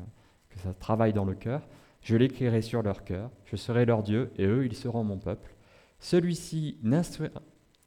[0.49, 1.67] que ça travaille dans le cœur,
[2.07, 5.53] je l'écrirai sur leur cœur, je serai leur Dieu, et eux, ils seront mon peuple.
[5.99, 7.41] Celui-ci n'instruira...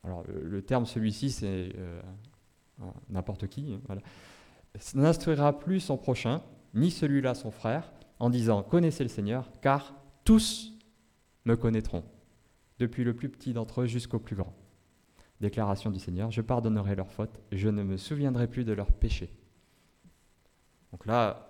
[0.04, 2.02] Alors, le, terme celui-ci, c'est euh,
[3.08, 3.72] n'importe qui.
[3.88, 3.96] Hein,
[4.94, 6.42] n'instruira plus son prochain,
[6.74, 10.74] ni celui-là son frère, en disant Connaissez le Seigneur, car tous
[11.46, 12.04] me connaîtront,
[12.78, 14.54] depuis le plus petit d'entre eux jusqu'au plus grand.
[15.40, 19.32] Déclaration du Seigneur Je pardonnerai leurs fautes, je ne me souviendrai plus de leurs péchés.
[20.92, 21.49] Donc là,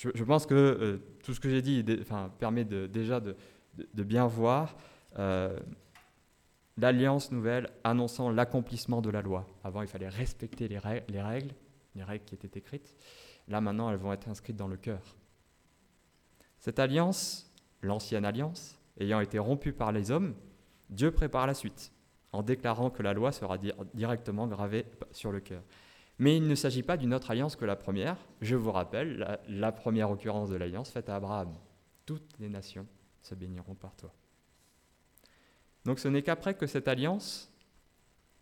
[0.00, 1.84] je, pense que euh, tout ce que j'ai dit
[2.38, 3.36] permet déjà de,
[4.02, 4.74] bien voir
[5.18, 5.58] euh,
[6.78, 9.46] l'alliance nouvelle annonçant l'accomplissement de la loi.
[9.62, 11.54] Avant, il fallait respecter les, règles, les règles,
[11.94, 12.94] les règles qui étaient écrites.
[13.48, 15.02] Là, maintenant, elles vont être inscrites dans le cœur.
[16.58, 20.34] Cette alliance, l'ancienne alliance, ayant été rompue par les hommes,
[20.88, 21.92] Dieu prépare la suite,
[22.32, 23.58] en déclarant que la loi sera
[23.92, 25.62] directement gravée sur le cœur.
[26.20, 28.18] Mais il ne s'agit pas d'une autre alliance que la première.
[28.42, 31.54] Je vous rappelle la, première occurrence de l'alliance faite à Abraham.
[32.04, 32.86] Toutes les nations
[33.22, 34.12] se béniront par toi.
[35.86, 37.50] Donc ce n'est qu'après que cette alliance,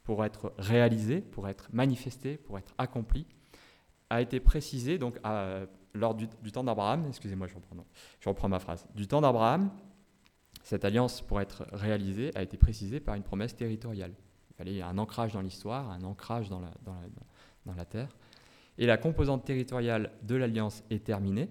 [0.03, 3.29] pour être réalisée, pour être manifestée, pour être accomplie,
[4.11, 5.17] a été précisée donc
[5.95, 7.07] lors du, temps d'Abraham.
[7.07, 8.89] Excusez-moi, je reprends, ma phrase.
[8.97, 9.71] Du temps d'Abraham,
[10.65, 14.15] cette alliance, pour être réalisée, a été précisée par une promesse territoriale.
[14.51, 16.73] Il fallait un ancrage dans l'histoire, un ancrage dans, la,
[17.69, 18.09] dans la terre.
[18.79, 21.49] Et la composante territoriale de l'alliance est terminée.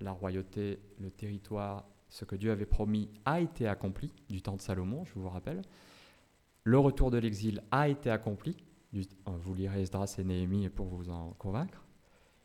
[0.00, 4.60] La royauté, le territoire, ce que Dieu avait promis a été accompli du temps de
[4.60, 5.62] Salomon, je vous rappelle.
[6.64, 8.56] Le retour de l'exil a été accompli.
[9.26, 11.84] Vous lirez Esdras et Néhémie pour vous en convaincre.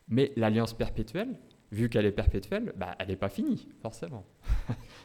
[0.08, 1.38] Mais l'alliance perpétuelle,
[1.70, 4.24] vu qu'elle est perpétuelle, bah, elle n'est pas finie, forcément.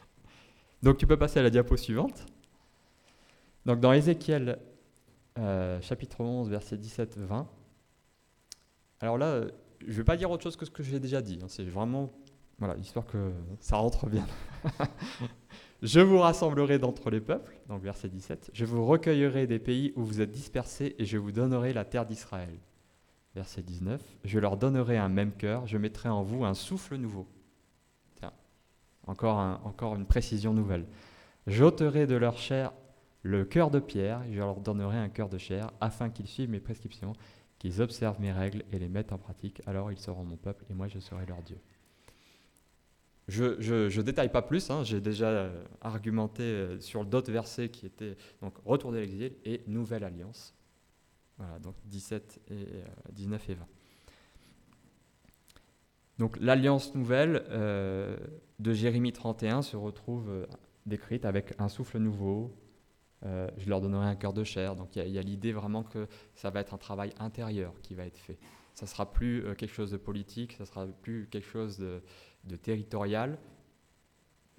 [0.84, 2.26] Donc tu peux passer à la diapo suivante.
[3.66, 4.60] Donc dans Ézéchiel
[5.40, 7.46] euh, chapitre 11, verset 17-20,
[9.00, 9.42] alors là,
[9.82, 11.40] je ne vais pas dire autre chose que ce que j'ai déjà dit.
[11.42, 11.48] Hein.
[11.50, 12.10] C'est vraiment
[12.60, 14.26] voilà, histoire que ça rentre bien.
[15.82, 18.52] je vous rassemblerai d'entre les peuples, donc verset 17.
[18.54, 22.06] Je vous recueillerai des pays où vous êtes dispersés et je vous donnerai la terre
[22.06, 22.58] d'Israël.
[23.36, 24.02] Verset 19.
[24.24, 27.28] Je leur donnerai un même cœur, je mettrai en vous un souffle nouveau.
[28.16, 28.32] Tiens,
[29.08, 30.86] encore, encore une précision nouvelle.
[31.48, 32.72] J'ôterai de leur chair
[33.24, 36.60] le cœur de pierre, je leur donnerai un cœur de chair, afin qu'ils suivent mes
[36.60, 37.14] prescriptions,
[37.58, 39.62] qu'ils observent mes règles et les mettent en pratique.
[39.66, 41.58] Alors ils seront mon peuple et moi je serai leur Dieu.
[43.30, 47.86] Je ne détaille pas plus, hein, j'ai déjà euh, argumenté euh, sur d'autres versets qui
[47.86, 50.54] étaient donc retour de l'exil et nouvelle alliance.
[51.38, 52.68] Voilà, donc 17 et
[53.14, 53.68] 19 euh, et 20.
[56.20, 57.44] Donc l'alliance nouvelle
[58.60, 60.46] de Jérémie 31 se retrouve
[60.86, 62.54] décrite avec un souffle nouveau.
[63.24, 64.76] Je leur donnerai un cœur de chair.
[64.76, 68.06] Donc il y a, l'idée vraiment que ça va être un travail intérieur qui va
[68.06, 68.38] être fait.
[68.74, 73.38] Ça sera plus quelque chose de politique, ça sera plus quelque chose de, territorial,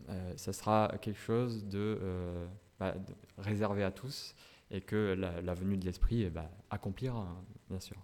[0.09, 2.47] euh, ça sera quelque chose euh,
[2.79, 4.35] bah, de, réservé à tous
[4.71, 7.97] et que la, venue de l'esprit eh ben, accomplira, hein, bien sûr.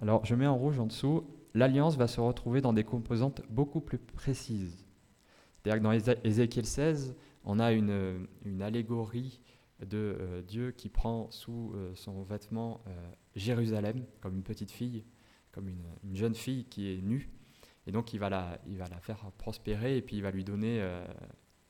[0.00, 3.80] Alors, je mets en rouge en dessous, l'alliance va se retrouver dans des composantes beaucoup
[3.80, 4.84] plus précises.
[5.56, 8.28] C'est-à-dire que dans Ézéchiel 16, on a une,
[8.60, 9.40] allégorie
[9.80, 12.82] de euh, Dieu qui prend sous son vêtement
[13.34, 15.04] Jérusalem comme une petite fille,
[15.52, 17.30] comme une, jeune fille qui est nue,
[17.86, 18.58] et donc il va la,
[19.00, 21.04] faire prospérer et puis il va lui donner euh,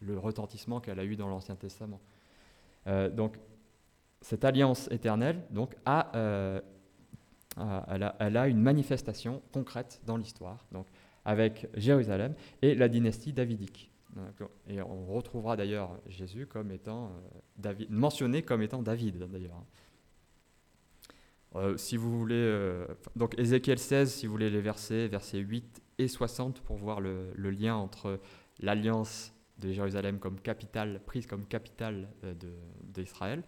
[0.01, 2.01] le retentissement qu'elle a eu dans l'Ancien Testament.
[2.87, 3.39] Euh, donc
[4.21, 5.43] cette alliance éternelle
[5.87, 6.61] euh,
[7.57, 10.67] a, elle a, une manifestation concrète dans l'histoire,
[11.25, 13.91] avec Jérusalem et la dynastie davidique.
[14.69, 17.13] Et on retrouvera d'ailleurs Jésus comme étant
[17.57, 19.63] David, mentionné comme étant David d'ailleurs.
[21.79, 26.61] si vous voulez, donc Ézéchiel 16, si vous voulez les versets, versets 8 et 60
[26.61, 28.21] pour voir le, lien entre
[28.61, 32.35] l'alliance de Jérusalem comme capitale, prise comme capitale euh,
[32.83, 33.43] d'Israël,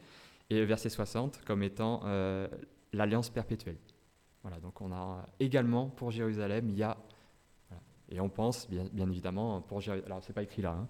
[0.50, 2.48] et verset 60 comme étant euh,
[2.92, 3.76] l'alliance perpétuelle.
[4.42, 6.96] Voilà, donc on a également pour Jérusalem, il y a,
[8.10, 10.88] et on pense bien, évidemment pour Jérusalem, alors c'est pas écrit là, hein.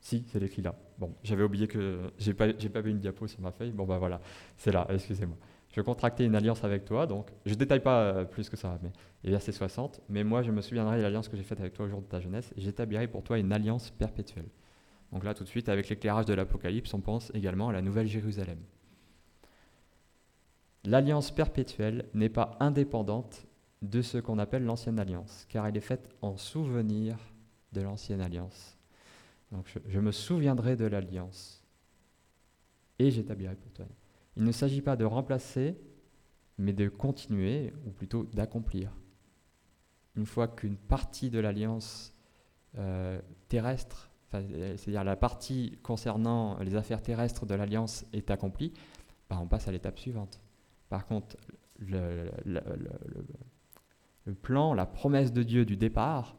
[0.00, 0.74] si c'est écrit là.
[0.98, 3.84] Bon, j'avais oublié que j'ai pas, j'ai pas vu une diapo sur ma feuille, bon
[3.84, 4.20] bah voilà,
[4.56, 5.36] c'est là, excusez-moi
[5.78, 7.06] je contracter une alliance avec toi.
[7.06, 8.90] Donc, je détaille pas euh, plus que ça, mais
[9.24, 10.00] et verset 60.
[10.08, 12.06] Mais moi, je me souviendrai de l'alliance que j'ai faite avec toi au jour de
[12.06, 14.48] ta jeunesse, j'établirai pour toi une alliance perpétuelle.
[15.12, 18.06] Donc là, tout de suite, avec l'éclairage de l'Apocalypse, on pense également à la Nouvelle
[18.06, 18.58] Jérusalem.
[20.84, 23.46] L'alliance perpétuelle n'est pas indépendante
[23.82, 27.16] de ce qu'on appelle l'ancienne alliance, car elle est faite en souvenir
[27.72, 28.76] de l'ancienne alliance.
[29.52, 31.62] Donc je, me souviendrai de l'alliance
[32.98, 33.86] et j'établirai pour toi.
[34.36, 35.76] Il ne s'agit pas de remplacer,
[36.58, 38.92] mais de continuer, ou plutôt d'accomplir.
[40.16, 42.12] Une fois qu'une partie de l'alliance
[42.76, 48.72] euh, terrestre, c'est-à-dire la partie concernant les affaires terrestres de l'alliance est accomplie,
[49.30, 50.40] bah, on passe à l'étape suivante.
[50.88, 51.36] Par contre,
[51.78, 52.30] le,
[54.34, 56.36] plan, la promesse de Dieu du départ,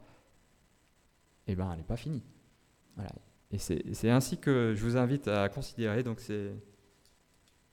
[1.46, 2.22] eh ben, elle n'est pas finie.
[3.50, 6.20] Et c'est ainsi que je vous invite à considérer donc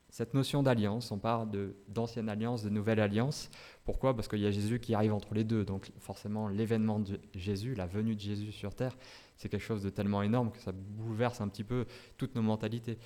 [0.09, 1.49] cette notion d'alliance, on parle
[1.87, 3.49] d'ancienne alliance, de nouvelle alliance.
[3.83, 4.15] Pourquoi?
[4.15, 5.63] Parce qu'il y a Jésus qui arrive entre les deux.
[5.65, 8.97] Donc forcément, l'événement de Jésus, la venue de Jésus sur Terre,
[9.35, 11.85] c'est quelque chose de tellement énorme que ça bouleverse un petit peu
[12.17, 12.97] toutes nos mentalités.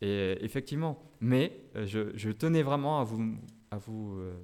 [0.00, 3.36] Et effectivement, mais euh, je, tenais vraiment à vous,
[3.70, 4.34] à vous, euh,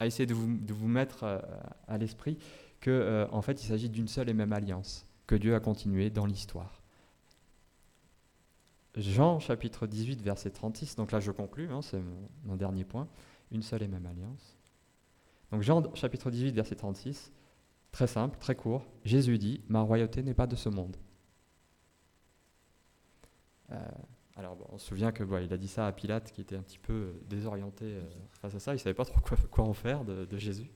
[0.00, 1.38] à essayer de vous, de vous mettre euh,
[1.86, 2.38] à l'esprit
[2.80, 6.10] que euh, en fait il s'agit d'une seule et même alliance que Dieu a continuée
[6.10, 6.82] dans l'histoire.
[8.96, 12.00] Jean chapitre 18 verset 36, donc là je conclus, hein, c'est
[12.44, 13.06] mon, dernier point,
[13.52, 14.56] une seule et même alliance.
[15.52, 17.32] Donc Jean chapitre 18 verset 36,
[17.92, 20.96] très simple, très court, Jésus dit, ma royauté n'est pas de ce monde.
[23.70, 23.88] Euh,
[24.38, 26.78] alors on se souvient que il a dit ça à Pilate qui était un petit
[26.78, 28.02] peu désorienté euh,
[28.40, 29.20] face à ça, il savait pas trop
[29.50, 30.70] quoi, en faire de, Jésus.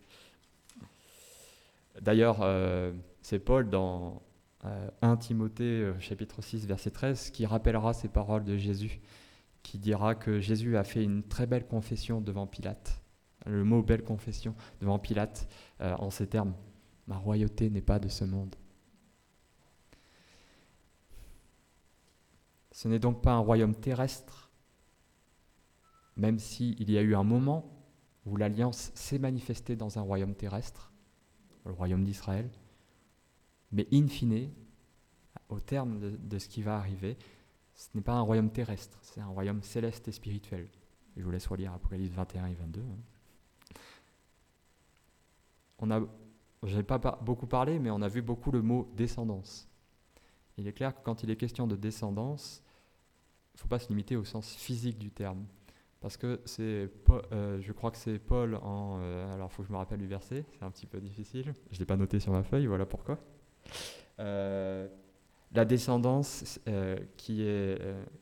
[2.01, 4.23] D'ailleurs, euh, c'est Paul dans
[5.03, 9.01] 1 Timothée chapitre 6 verset 13 qui rappellera ces paroles de Jésus,
[9.63, 13.01] qui dira que Jésus a fait une très belle confession devant Pilate.
[13.47, 15.49] Le mot belle confession devant Pilate
[15.81, 16.55] en ces termes.
[17.07, 18.55] Ma royauté n'est pas de ce monde.
[22.73, 24.51] Ce n'est donc pas un royaume terrestre,
[26.17, 27.71] même s'il y a eu un moment
[28.25, 30.91] où l'alliance s'est manifestée dans un royaume terrestre,
[31.67, 32.51] le royaume d'Israël,
[33.73, 34.51] mais in fine,
[35.51, 37.19] au terme de, ce qui va arriver,
[37.75, 40.69] ce n'est pas un royaume terrestre, c'est un royaume céleste et spirituel.
[41.17, 42.81] Je vous laisse relire Apocalypse 21 et 22.
[42.81, 43.75] Hein.
[45.79, 46.01] On a,
[46.63, 49.69] je n'ai pas beaucoup parlé, mais on a vu beaucoup le mot descendance.
[50.59, 52.63] Il est clair que quand il est question de descendance,
[53.55, 55.47] il ne faut pas se limiter au sens physique du terme.
[56.03, 56.91] Parce que c'est,
[57.33, 58.99] euh, je crois que c'est Paul en.
[59.01, 61.55] Euh, alors, il faut que je me rappelle du verset, c'est un petit peu difficile.
[61.71, 63.21] Je ne l'ai pas noté sur ma feuille, voilà pourquoi.
[64.19, 64.89] Euh,
[65.53, 66.61] la descendance
[67.17, 67.47] qui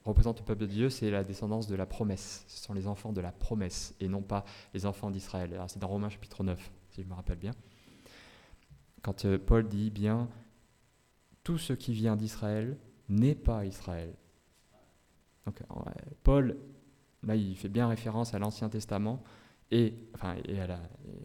[0.04, 2.44] représente le peuple de Dieu, c'est la descendance de la promesse.
[2.48, 5.58] Ce sont les enfants de la promesse et non pas les enfants d'Israël.
[5.68, 7.52] C'est dans Romains chapitre 9, si je me rappelle bien.
[9.00, 10.28] Quand Paul dit bien
[11.50, 14.14] tout ce qui vient d'Israël n'est pas Israël.
[15.44, 15.60] Donc,
[16.22, 16.56] Paul,
[17.24, 19.20] là, il fait bien référence à l'Ancien Testament
[19.72, 20.36] et, enfin,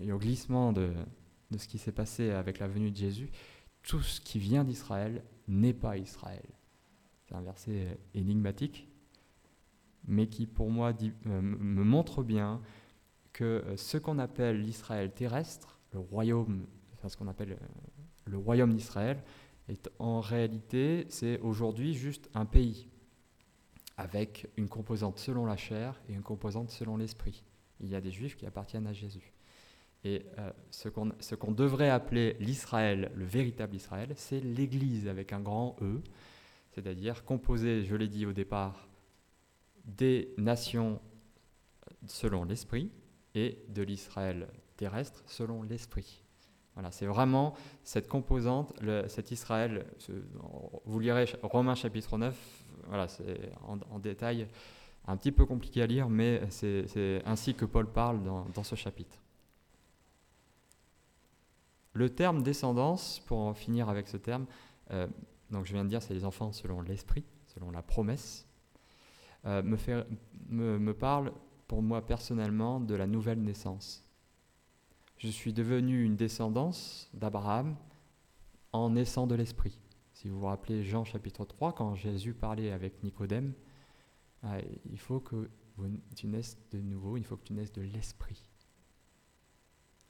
[0.02, 0.90] et, au glissement de,
[1.56, 3.30] ce qui s'est passé avec la venue de Jésus.
[3.84, 6.50] Tout ce qui vient d'Israël n'est pas Israël.
[7.28, 8.88] C'est un verset énigmatique,
[10.08, 10.92] mais qui pour moi
[11.28, 12.62] euh, me montre bien
[13.32, 16.66] que euh, ce qu'on appelle l'Israël terrestre, le royaume,
[17.08, 17.68] ce qu'on appelle euh,
[18.26, 19.22] le royaume d'Israël,
[20.00, 22.88] en réalité, c'est aujourd'hui juste un pays,
[23.98, 27.44] avec une composante selon la chair et une composante selon l'esprit.
[27.80, 29.34] Il y a des juifs qui appartiennent à Jésus.
[30.04, 30.88] Et euh, ce
[31.36, 36.02] qu'on devrait appeler l'Israël, le véritable Israël, c'est l'Église avec un grand E,
[36.74, 38.88] c'est-à-dire composée, je l'ai dit au départ,
[39.84, 41.02] des nations
[42.06, 42.92] selon l'esprit
[43.34, 44.48] et de l'Israël
[44.78, 46.25] terrestre selon l'esprit.
[46.76, 48.74] Voilà, c'est vraiment cette composante,
[49.08, 49.86] cet Israël.
[50.86, 52.38] vous lirez Romains chapitre 9,
[52.88, 54.48] voilà, c'est en, détail
[55.08, 59.18] un petit peu compliqué à lire, mais c'est ainsi que Paul parle dans, ce chapitre.
[61.94, 64.46] Le terme descendance, pour en finir avec ce terme,
[64.92, 65.08] euh,
[65.50, 68.46] donc je viens de dire, c'est les enfants selon l'esprit, selon la promesse,
[69.46, 69.62] euh,
[70.50, 71.32] me, parle
[71.68, 74.05] pour moi personnellement de la nouvelle naissance
[75.18, 77.76] je suis devenu une descendance d'Abraham
[78.72, 79.80] en naissant de l'Esprit.
[80.14, 83.54] Si vous vous rappelez Jean chapitre 3, quand Jésus parlait avec Nicodème,
[84.44, 84.58] ah,
[84.90, 85.50] il faut que
[86.16, 88.42] tu naisses de nouveau, il faut que tu naisses de l'Esprit.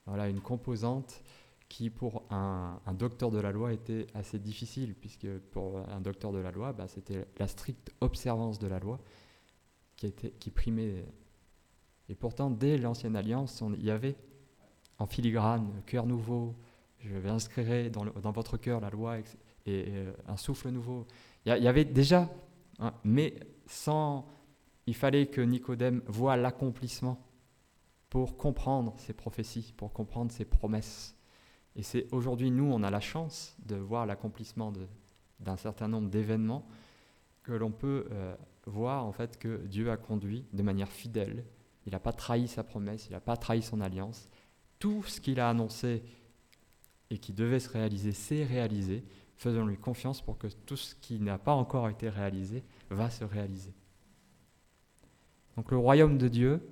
[0.06, 1.24] Voilà une composante
[1.70, 6.38] qui pour un, docteur de la loi était assez difficile, puisque pour un docteur de
[6.38, 9.00] la loi, bah, c'était la stricte observance de la loi
[9.96, 11.06] qui primait.
[12.10, 14.16] Et pourtant, dès l'Ancienne Alliance, il y avait
[15.00, 16.56] en filigrane, cœur nouveau,
[17.00, 19.24] je vais inscrire dans, votre cœur la loi et,
[19.68, 21.06] euh, un souffle nouveau.
[21.46, 22.30] Il y, avait déjà,
[22.80, 23.36] hein, mais
[23.68, 24.26] sans,
[24.88, 27.24] il fallait que Nicodème voie l'accomplissement
[28.10, 31.16] pour comprendre ces prophéties, pour comprendre ces promesses.
[31.76, 34.74] Et c'est aujourd'hui, nous, on a la chance de voir l'accomplissement
[35.40, 36.66] d'un certain nombre d'événements
[37.44, 41.46] que l'on peut euh, voir en fait que Dieu a conduit de manière fidèle.
[41.86, 44.30] Il n'a pas trahi sa promesse, il n'a pas trahi son alliance
[44.80, 46.04] tout ce qu'il a annoncé
[47.10, 49.04] et qui devait se réaliser s'est réalisé.
[49.38, 53.74] Faisons-lui confiance pour que tout ce qui n'a pas encore été réalisé va se réaliser.
[55.56, 56.68] Donc le royaume de Dieu,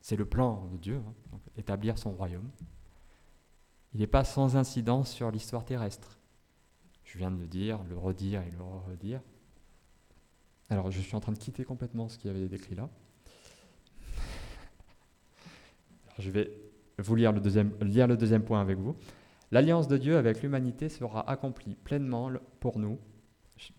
[0.00, 1.02] c'est le plan de Dieu,
[1.32, 2.48] hein, établir son royaume.
[3.92, 6.18] Il n'est pas sans incidence sur l'histoire terrestre.
[7.04, 9.20] Je viens de le dire, le redire et le redire.
[10.68, 12.88] Alors je suis en train de quitter complètement ce qui avait décrit là.
[16.18, 16.69] je vais
[17.02, 18.96] vous lire le deuxième, lire le deuxième point avec vous.
[19.50, 22.30] L'alliance de Dieu avec l'humanité sera accomplie pleinement
[22.60, 22.98] pour nous,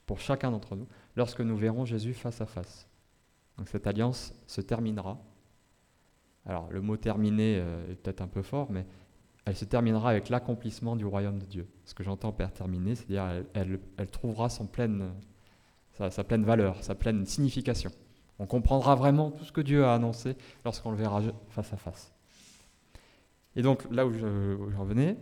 [0.05, 2.87] pour chacun d'entre nous, lorsque nous verrons Jésus face à face.
[3.57, 5.17] Donc cette alliance se terminera
[6.45, 8.85] alors le mot terminé est peut-être un peu fort, mais
[9.45, 11.67] elle se terminera avec l'accomplissement du royaume de Dieu.
[11.85, 13.79] Ce que j'entends par terminer, c'est-à-dire elle,
[14.11, 15.13] trouvera sa, pleine
[16.43, 17.91] valeur, sa pleine signification.
[18.39, 22.11] On comprendra vraiment tout ce que Dieu a annoncé lorsqu'on le verra face à face.
[23.55, 25.17] Et donc là où je, revenais,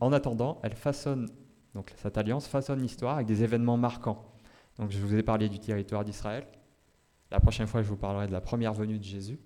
[0.00, 1.28] en attendant, elle façonne,
[1.74, 4.32] donc cette alliance façonne l'histoire avec des événements marquants.
[4.78, 6.46] Donc je vous ai parlé du territoire d'Israël.
[7.30, 9.38] La prochaine fois, je vous parlerai de la première venue de Jésus.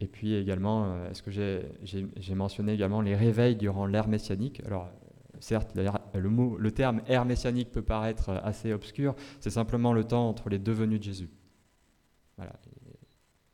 [0.00, 4.60] Et puis également, euh, est-ce que j'ai mentionné également les réveils durant l'ère messianique?
[4.66, 4.90] Alors,
[5.40, 5.74] certes,
[6.14, 10.50] le, mot, le terme ère messianique peut paraître assez obscur, c'est simplement le temps entre
[10.50, 11.30] les deux venues de Jésus.
[12.36, 12.52] Voilà.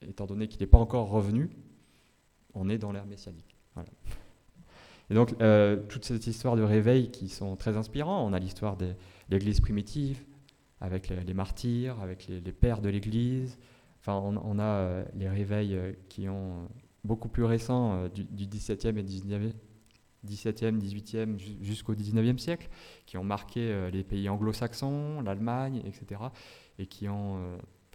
[0.09, 1.51] étant donné qu'il n'est pas encore revenu,
[2.55, 3.57] on est dans l'ère messianique.
[5.11, 8.77] Et donc, euh, toute cette histoire de réveil qui sont très inspirants, on a l'histoire
[8.77, 8.95] de
[9.29, 10.23] l'Église primitive,
[10.81, 13.59] avec les, martyrs, avec les, pères de l'Église,
[14.03, 16.69] Enfin, on, a euh, les réveils euh, qui ont
[17.05, 19.53] beaucoup plus récents euh, du, 17e et 19e,
[20.27, 22.69] 17e, 18e jusqu'au 19e siècle,
[23.07, 26.21] qui ont marqué les pays anglo-saxons, l'Allemagne, etc.,
[26.79, 27.41] et qui ont,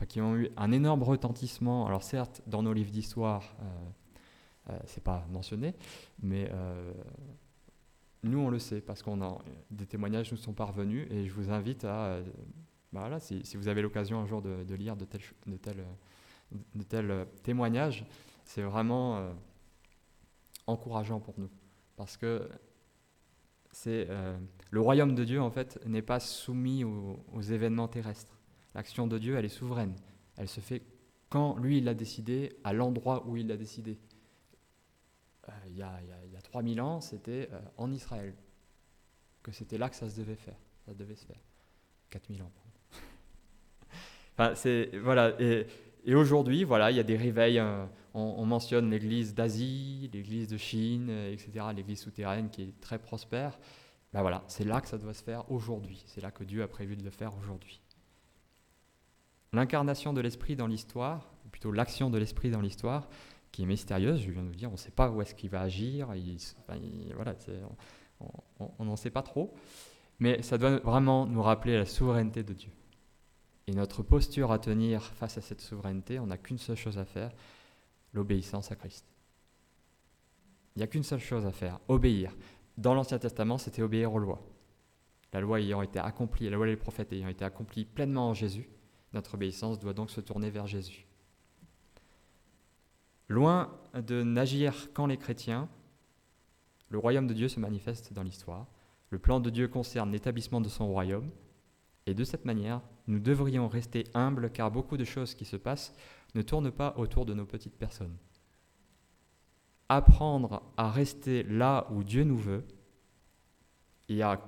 [0.10, 1.88] qui ont eu un énorme retentissement.
[1.88, 3.55] Alors certes, dans nos livres d'histoire,
[4.86, 5.74] c'est pas mentionné,
[6.22, 6.51] mais
[8.24, 9.38] nous on le sait parce qu'on a
[9.72, 12.20] des témoignages nous sont parvenus, et je vous invite à
[12.93, 15.82] bah voilà, si, vous avez l'occasion un jour de, lire de tels,
[17.11, 18.05] euh, témoignages,
[18.45, 19.34] c'est vraiment euh,
[20.68, 21.49] encourageant pour nous.
[21.97, 22.47] Parce que
[23.72, 24.38] c'est euh,
[24.72, 28.39] le royaume de Dieu, en fait, n'est pas soumis aux, événements terrestres.
[28.74, 29.95] L'action de Dieu, elle est souveraine.
[30.38, 30.84] Elle se fait
[31.30, 33.99] quand lui, il l'a décidé, à l'endroit où il l'a décidé.
[35.78, 38.34] Il, y a, y a, 3000 ans, c'était en Israël
[39.47, 40.57] que c'était là que ça se devait faire.
[40.86, 41.39] Ça devait se faire.
[42.09, 42.51] 4000 ans
[45.01, 45.36] voilà.
[45.41, 45.65] Et,
[46.13, 47.59] aujourd'hui, voilà, il y a des réveils.
[47.59, 51.65] Euh, on, mentionne l'Église d'Asie, l'Église de Chine, euh, etc.
[51.75, 53.57] L'Église souterraine qui est très prospère.
[54.13, 56.03] Ben voilà, c'est là que ça doit se faire aujourd'hui.
[56.07, 57.82] C'est là que Dieu a prévu de le faire aujourd'hui.
[59.53, 63.09] L'incarnation de l'Esprit dans l'histoire, ou plutôt l'action de l'Esprit dans l'histoire,
[63.51, 65.49] qui est mystérieuse, je viens de vous dire, on ne sait pas où est-ce qu'il
[65.49, 66.09] va agir,
[68.59, 69.53] on n'en sait pas trop,
[70.19, 72.71] mais ça doit vraiment nous rappeler la souveraineté de Dieu.
[73.67, 77.05] Et notre posture à tenir face à cette souveraineté, on n'a qu'une seule chose à
[77.05, 77.31] faire,
[78.13, 79.05] l'obéissance à Christ.
[80.75, 82.35] Il n'y a qu'une seule chose à faire, obéir.
[82.77, 84.41] Dans l'Ancien Testament, c'était obéir aux lois.
[85.33, 88.69] La loi ayant été accomplie, la loi des prophètes ayant été accomplie pleinement en Jésus,
[89.13, 91.07] notre obéissance doit donc se tourner vers Jésus.
[93.30, 95.69] Loin de n'agir qu'en les chrétiens,
[96.89, 98.67] le royaume de Dieu se manifeste dans l'histoire.
[99.09, 101.30] Le plan de Dieu concerne l'établissement de son royaume,
[102.05, 105.93] et de cette manière, nous devrions rester humbles car beaucoup de choses qui se passent
[106.36, 108.15] ne tournent pas autour de nos petites personnes.
[109.89, 112.65] Apprendre à rester là où Dieu nous veut
[114.07, 114.41] et à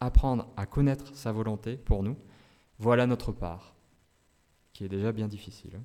[0.00, 2.16] apprendre à connaître sa volonté pour nous,
[2.78, 3.74] voilà notre part,
[4.72, 5.80] qui est déjà bien difficile.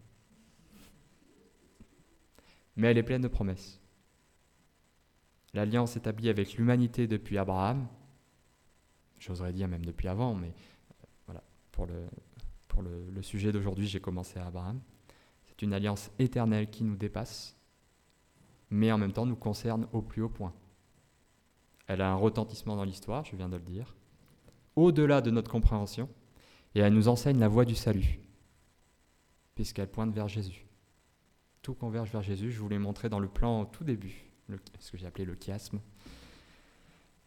[2.79, 3.81] Mais elle est pleine de promesses.
[5.53, 7.89] L'alliance établie avec l'humanité depuis Abraham,
[9.19, 10.53] j'oserais dire même depuis avant, mais
[11.73, 12.07] pour le,
[12.69, 14.79] pour le, sujet d'aujourd'hui, j'ai commencé à Abraham.
[15.43, 17.57] C'est une alliance éternelle qui nous dépasse,
[18.69, 20.53] mais en même temps nous concerne au plus haut point.
[21.87, 23.93] Elle a un retentissement dans l'histoire, je viens de le dire,
[24.77, 26.07] au-delà de notre compréhension,
[26.75, 28.21] et elle nous enseigne la voie du salut,
[29.55, 30.68] puisqu'elle pointe vers Jésus.
[31.61, 34.25] Tout converge vers Jésus, je vous l'ai montré dans le plan au tout début,
[34.79, 35.79] ce que j'ai appelé le chiasme.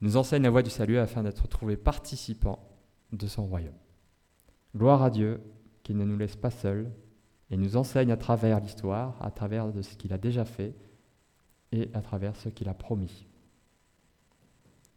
[0.00, 2.68] Nous enseigne la voie du salut afin d'être trouvés participants
[3.12, 3.76] de son royaume.
[4.74, 5.40] Gloire à Dieu
[5.82, 6.90] qui ne nous laisse pas seuls
[7.50, 10.74] et nous enseigne à travers l'histoire, à travers de ce qu'il a déjà fait
[11.70, 13.26] et à travers ce qu'il a promis.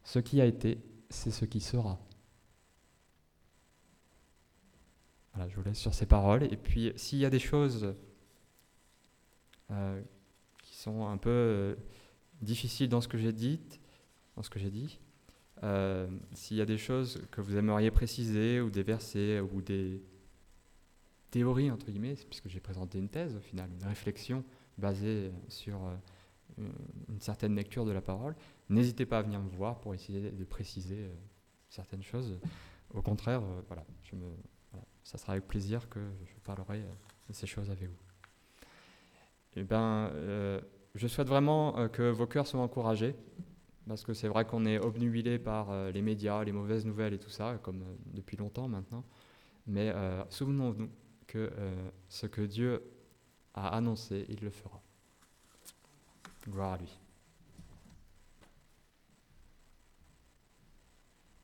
[0.04, 0.78] Ce qui a été,
[1.10, 1.98] c'est ce qui sera.
[5.34, 6.44] Voilà, je vous laisse sur ces paroles.
[6.44, 7.94] Et puis, s'il y a des choses
[9.68, 11.74] qui sont un peu euh,
[12.42, 13.60] difficiles dans ce que j'ai dit,
[14.36, 14.98] dans ce que j'ai dit,
[15.62, 20.02] euh, s'il y a des choses que vous aimeriez préciser, ou des versets, ou des
[21.30, 24.44] théories, entre guillemets, puisque j'ai présenté une thèse au final, une réflexion
[24.76, 26.68] basée sur euh,
[27.08, 28.34] une certaine lecture de la parole,
[28.68, 31.14] n'hésitez pas à venir me voir pour essayer de préciser euh,
[31.68, 32.38] certaines choses.
[32.94, 34.26] Au contraire, voilà, je me,
[35.02, 36.82] ça sera avec plaisir que je parlerai
[37.28, 38.05] de ces choses avec vous.
[39.56, 40.10] Eh ben,
[40.94, 43.16] je souhaite vraiment que vos cœurs soient encouragés
[43.86, 47.18] parce que c'est vrai qu'on est obnubilé par euh, les médias, les mauvaises nouvelles et
[47.18, 49.04] tout ça, comme euh, depuis longtemps maintenant.
[49.66, 50.90] Mais euh, souvenons-nous
[51.26, 51.50] que
[52.08, 52.84] ce que Dieu
[53.54, 54.80] a annoncé, il le fera.
[56.48, 57.00] Gloire à lui.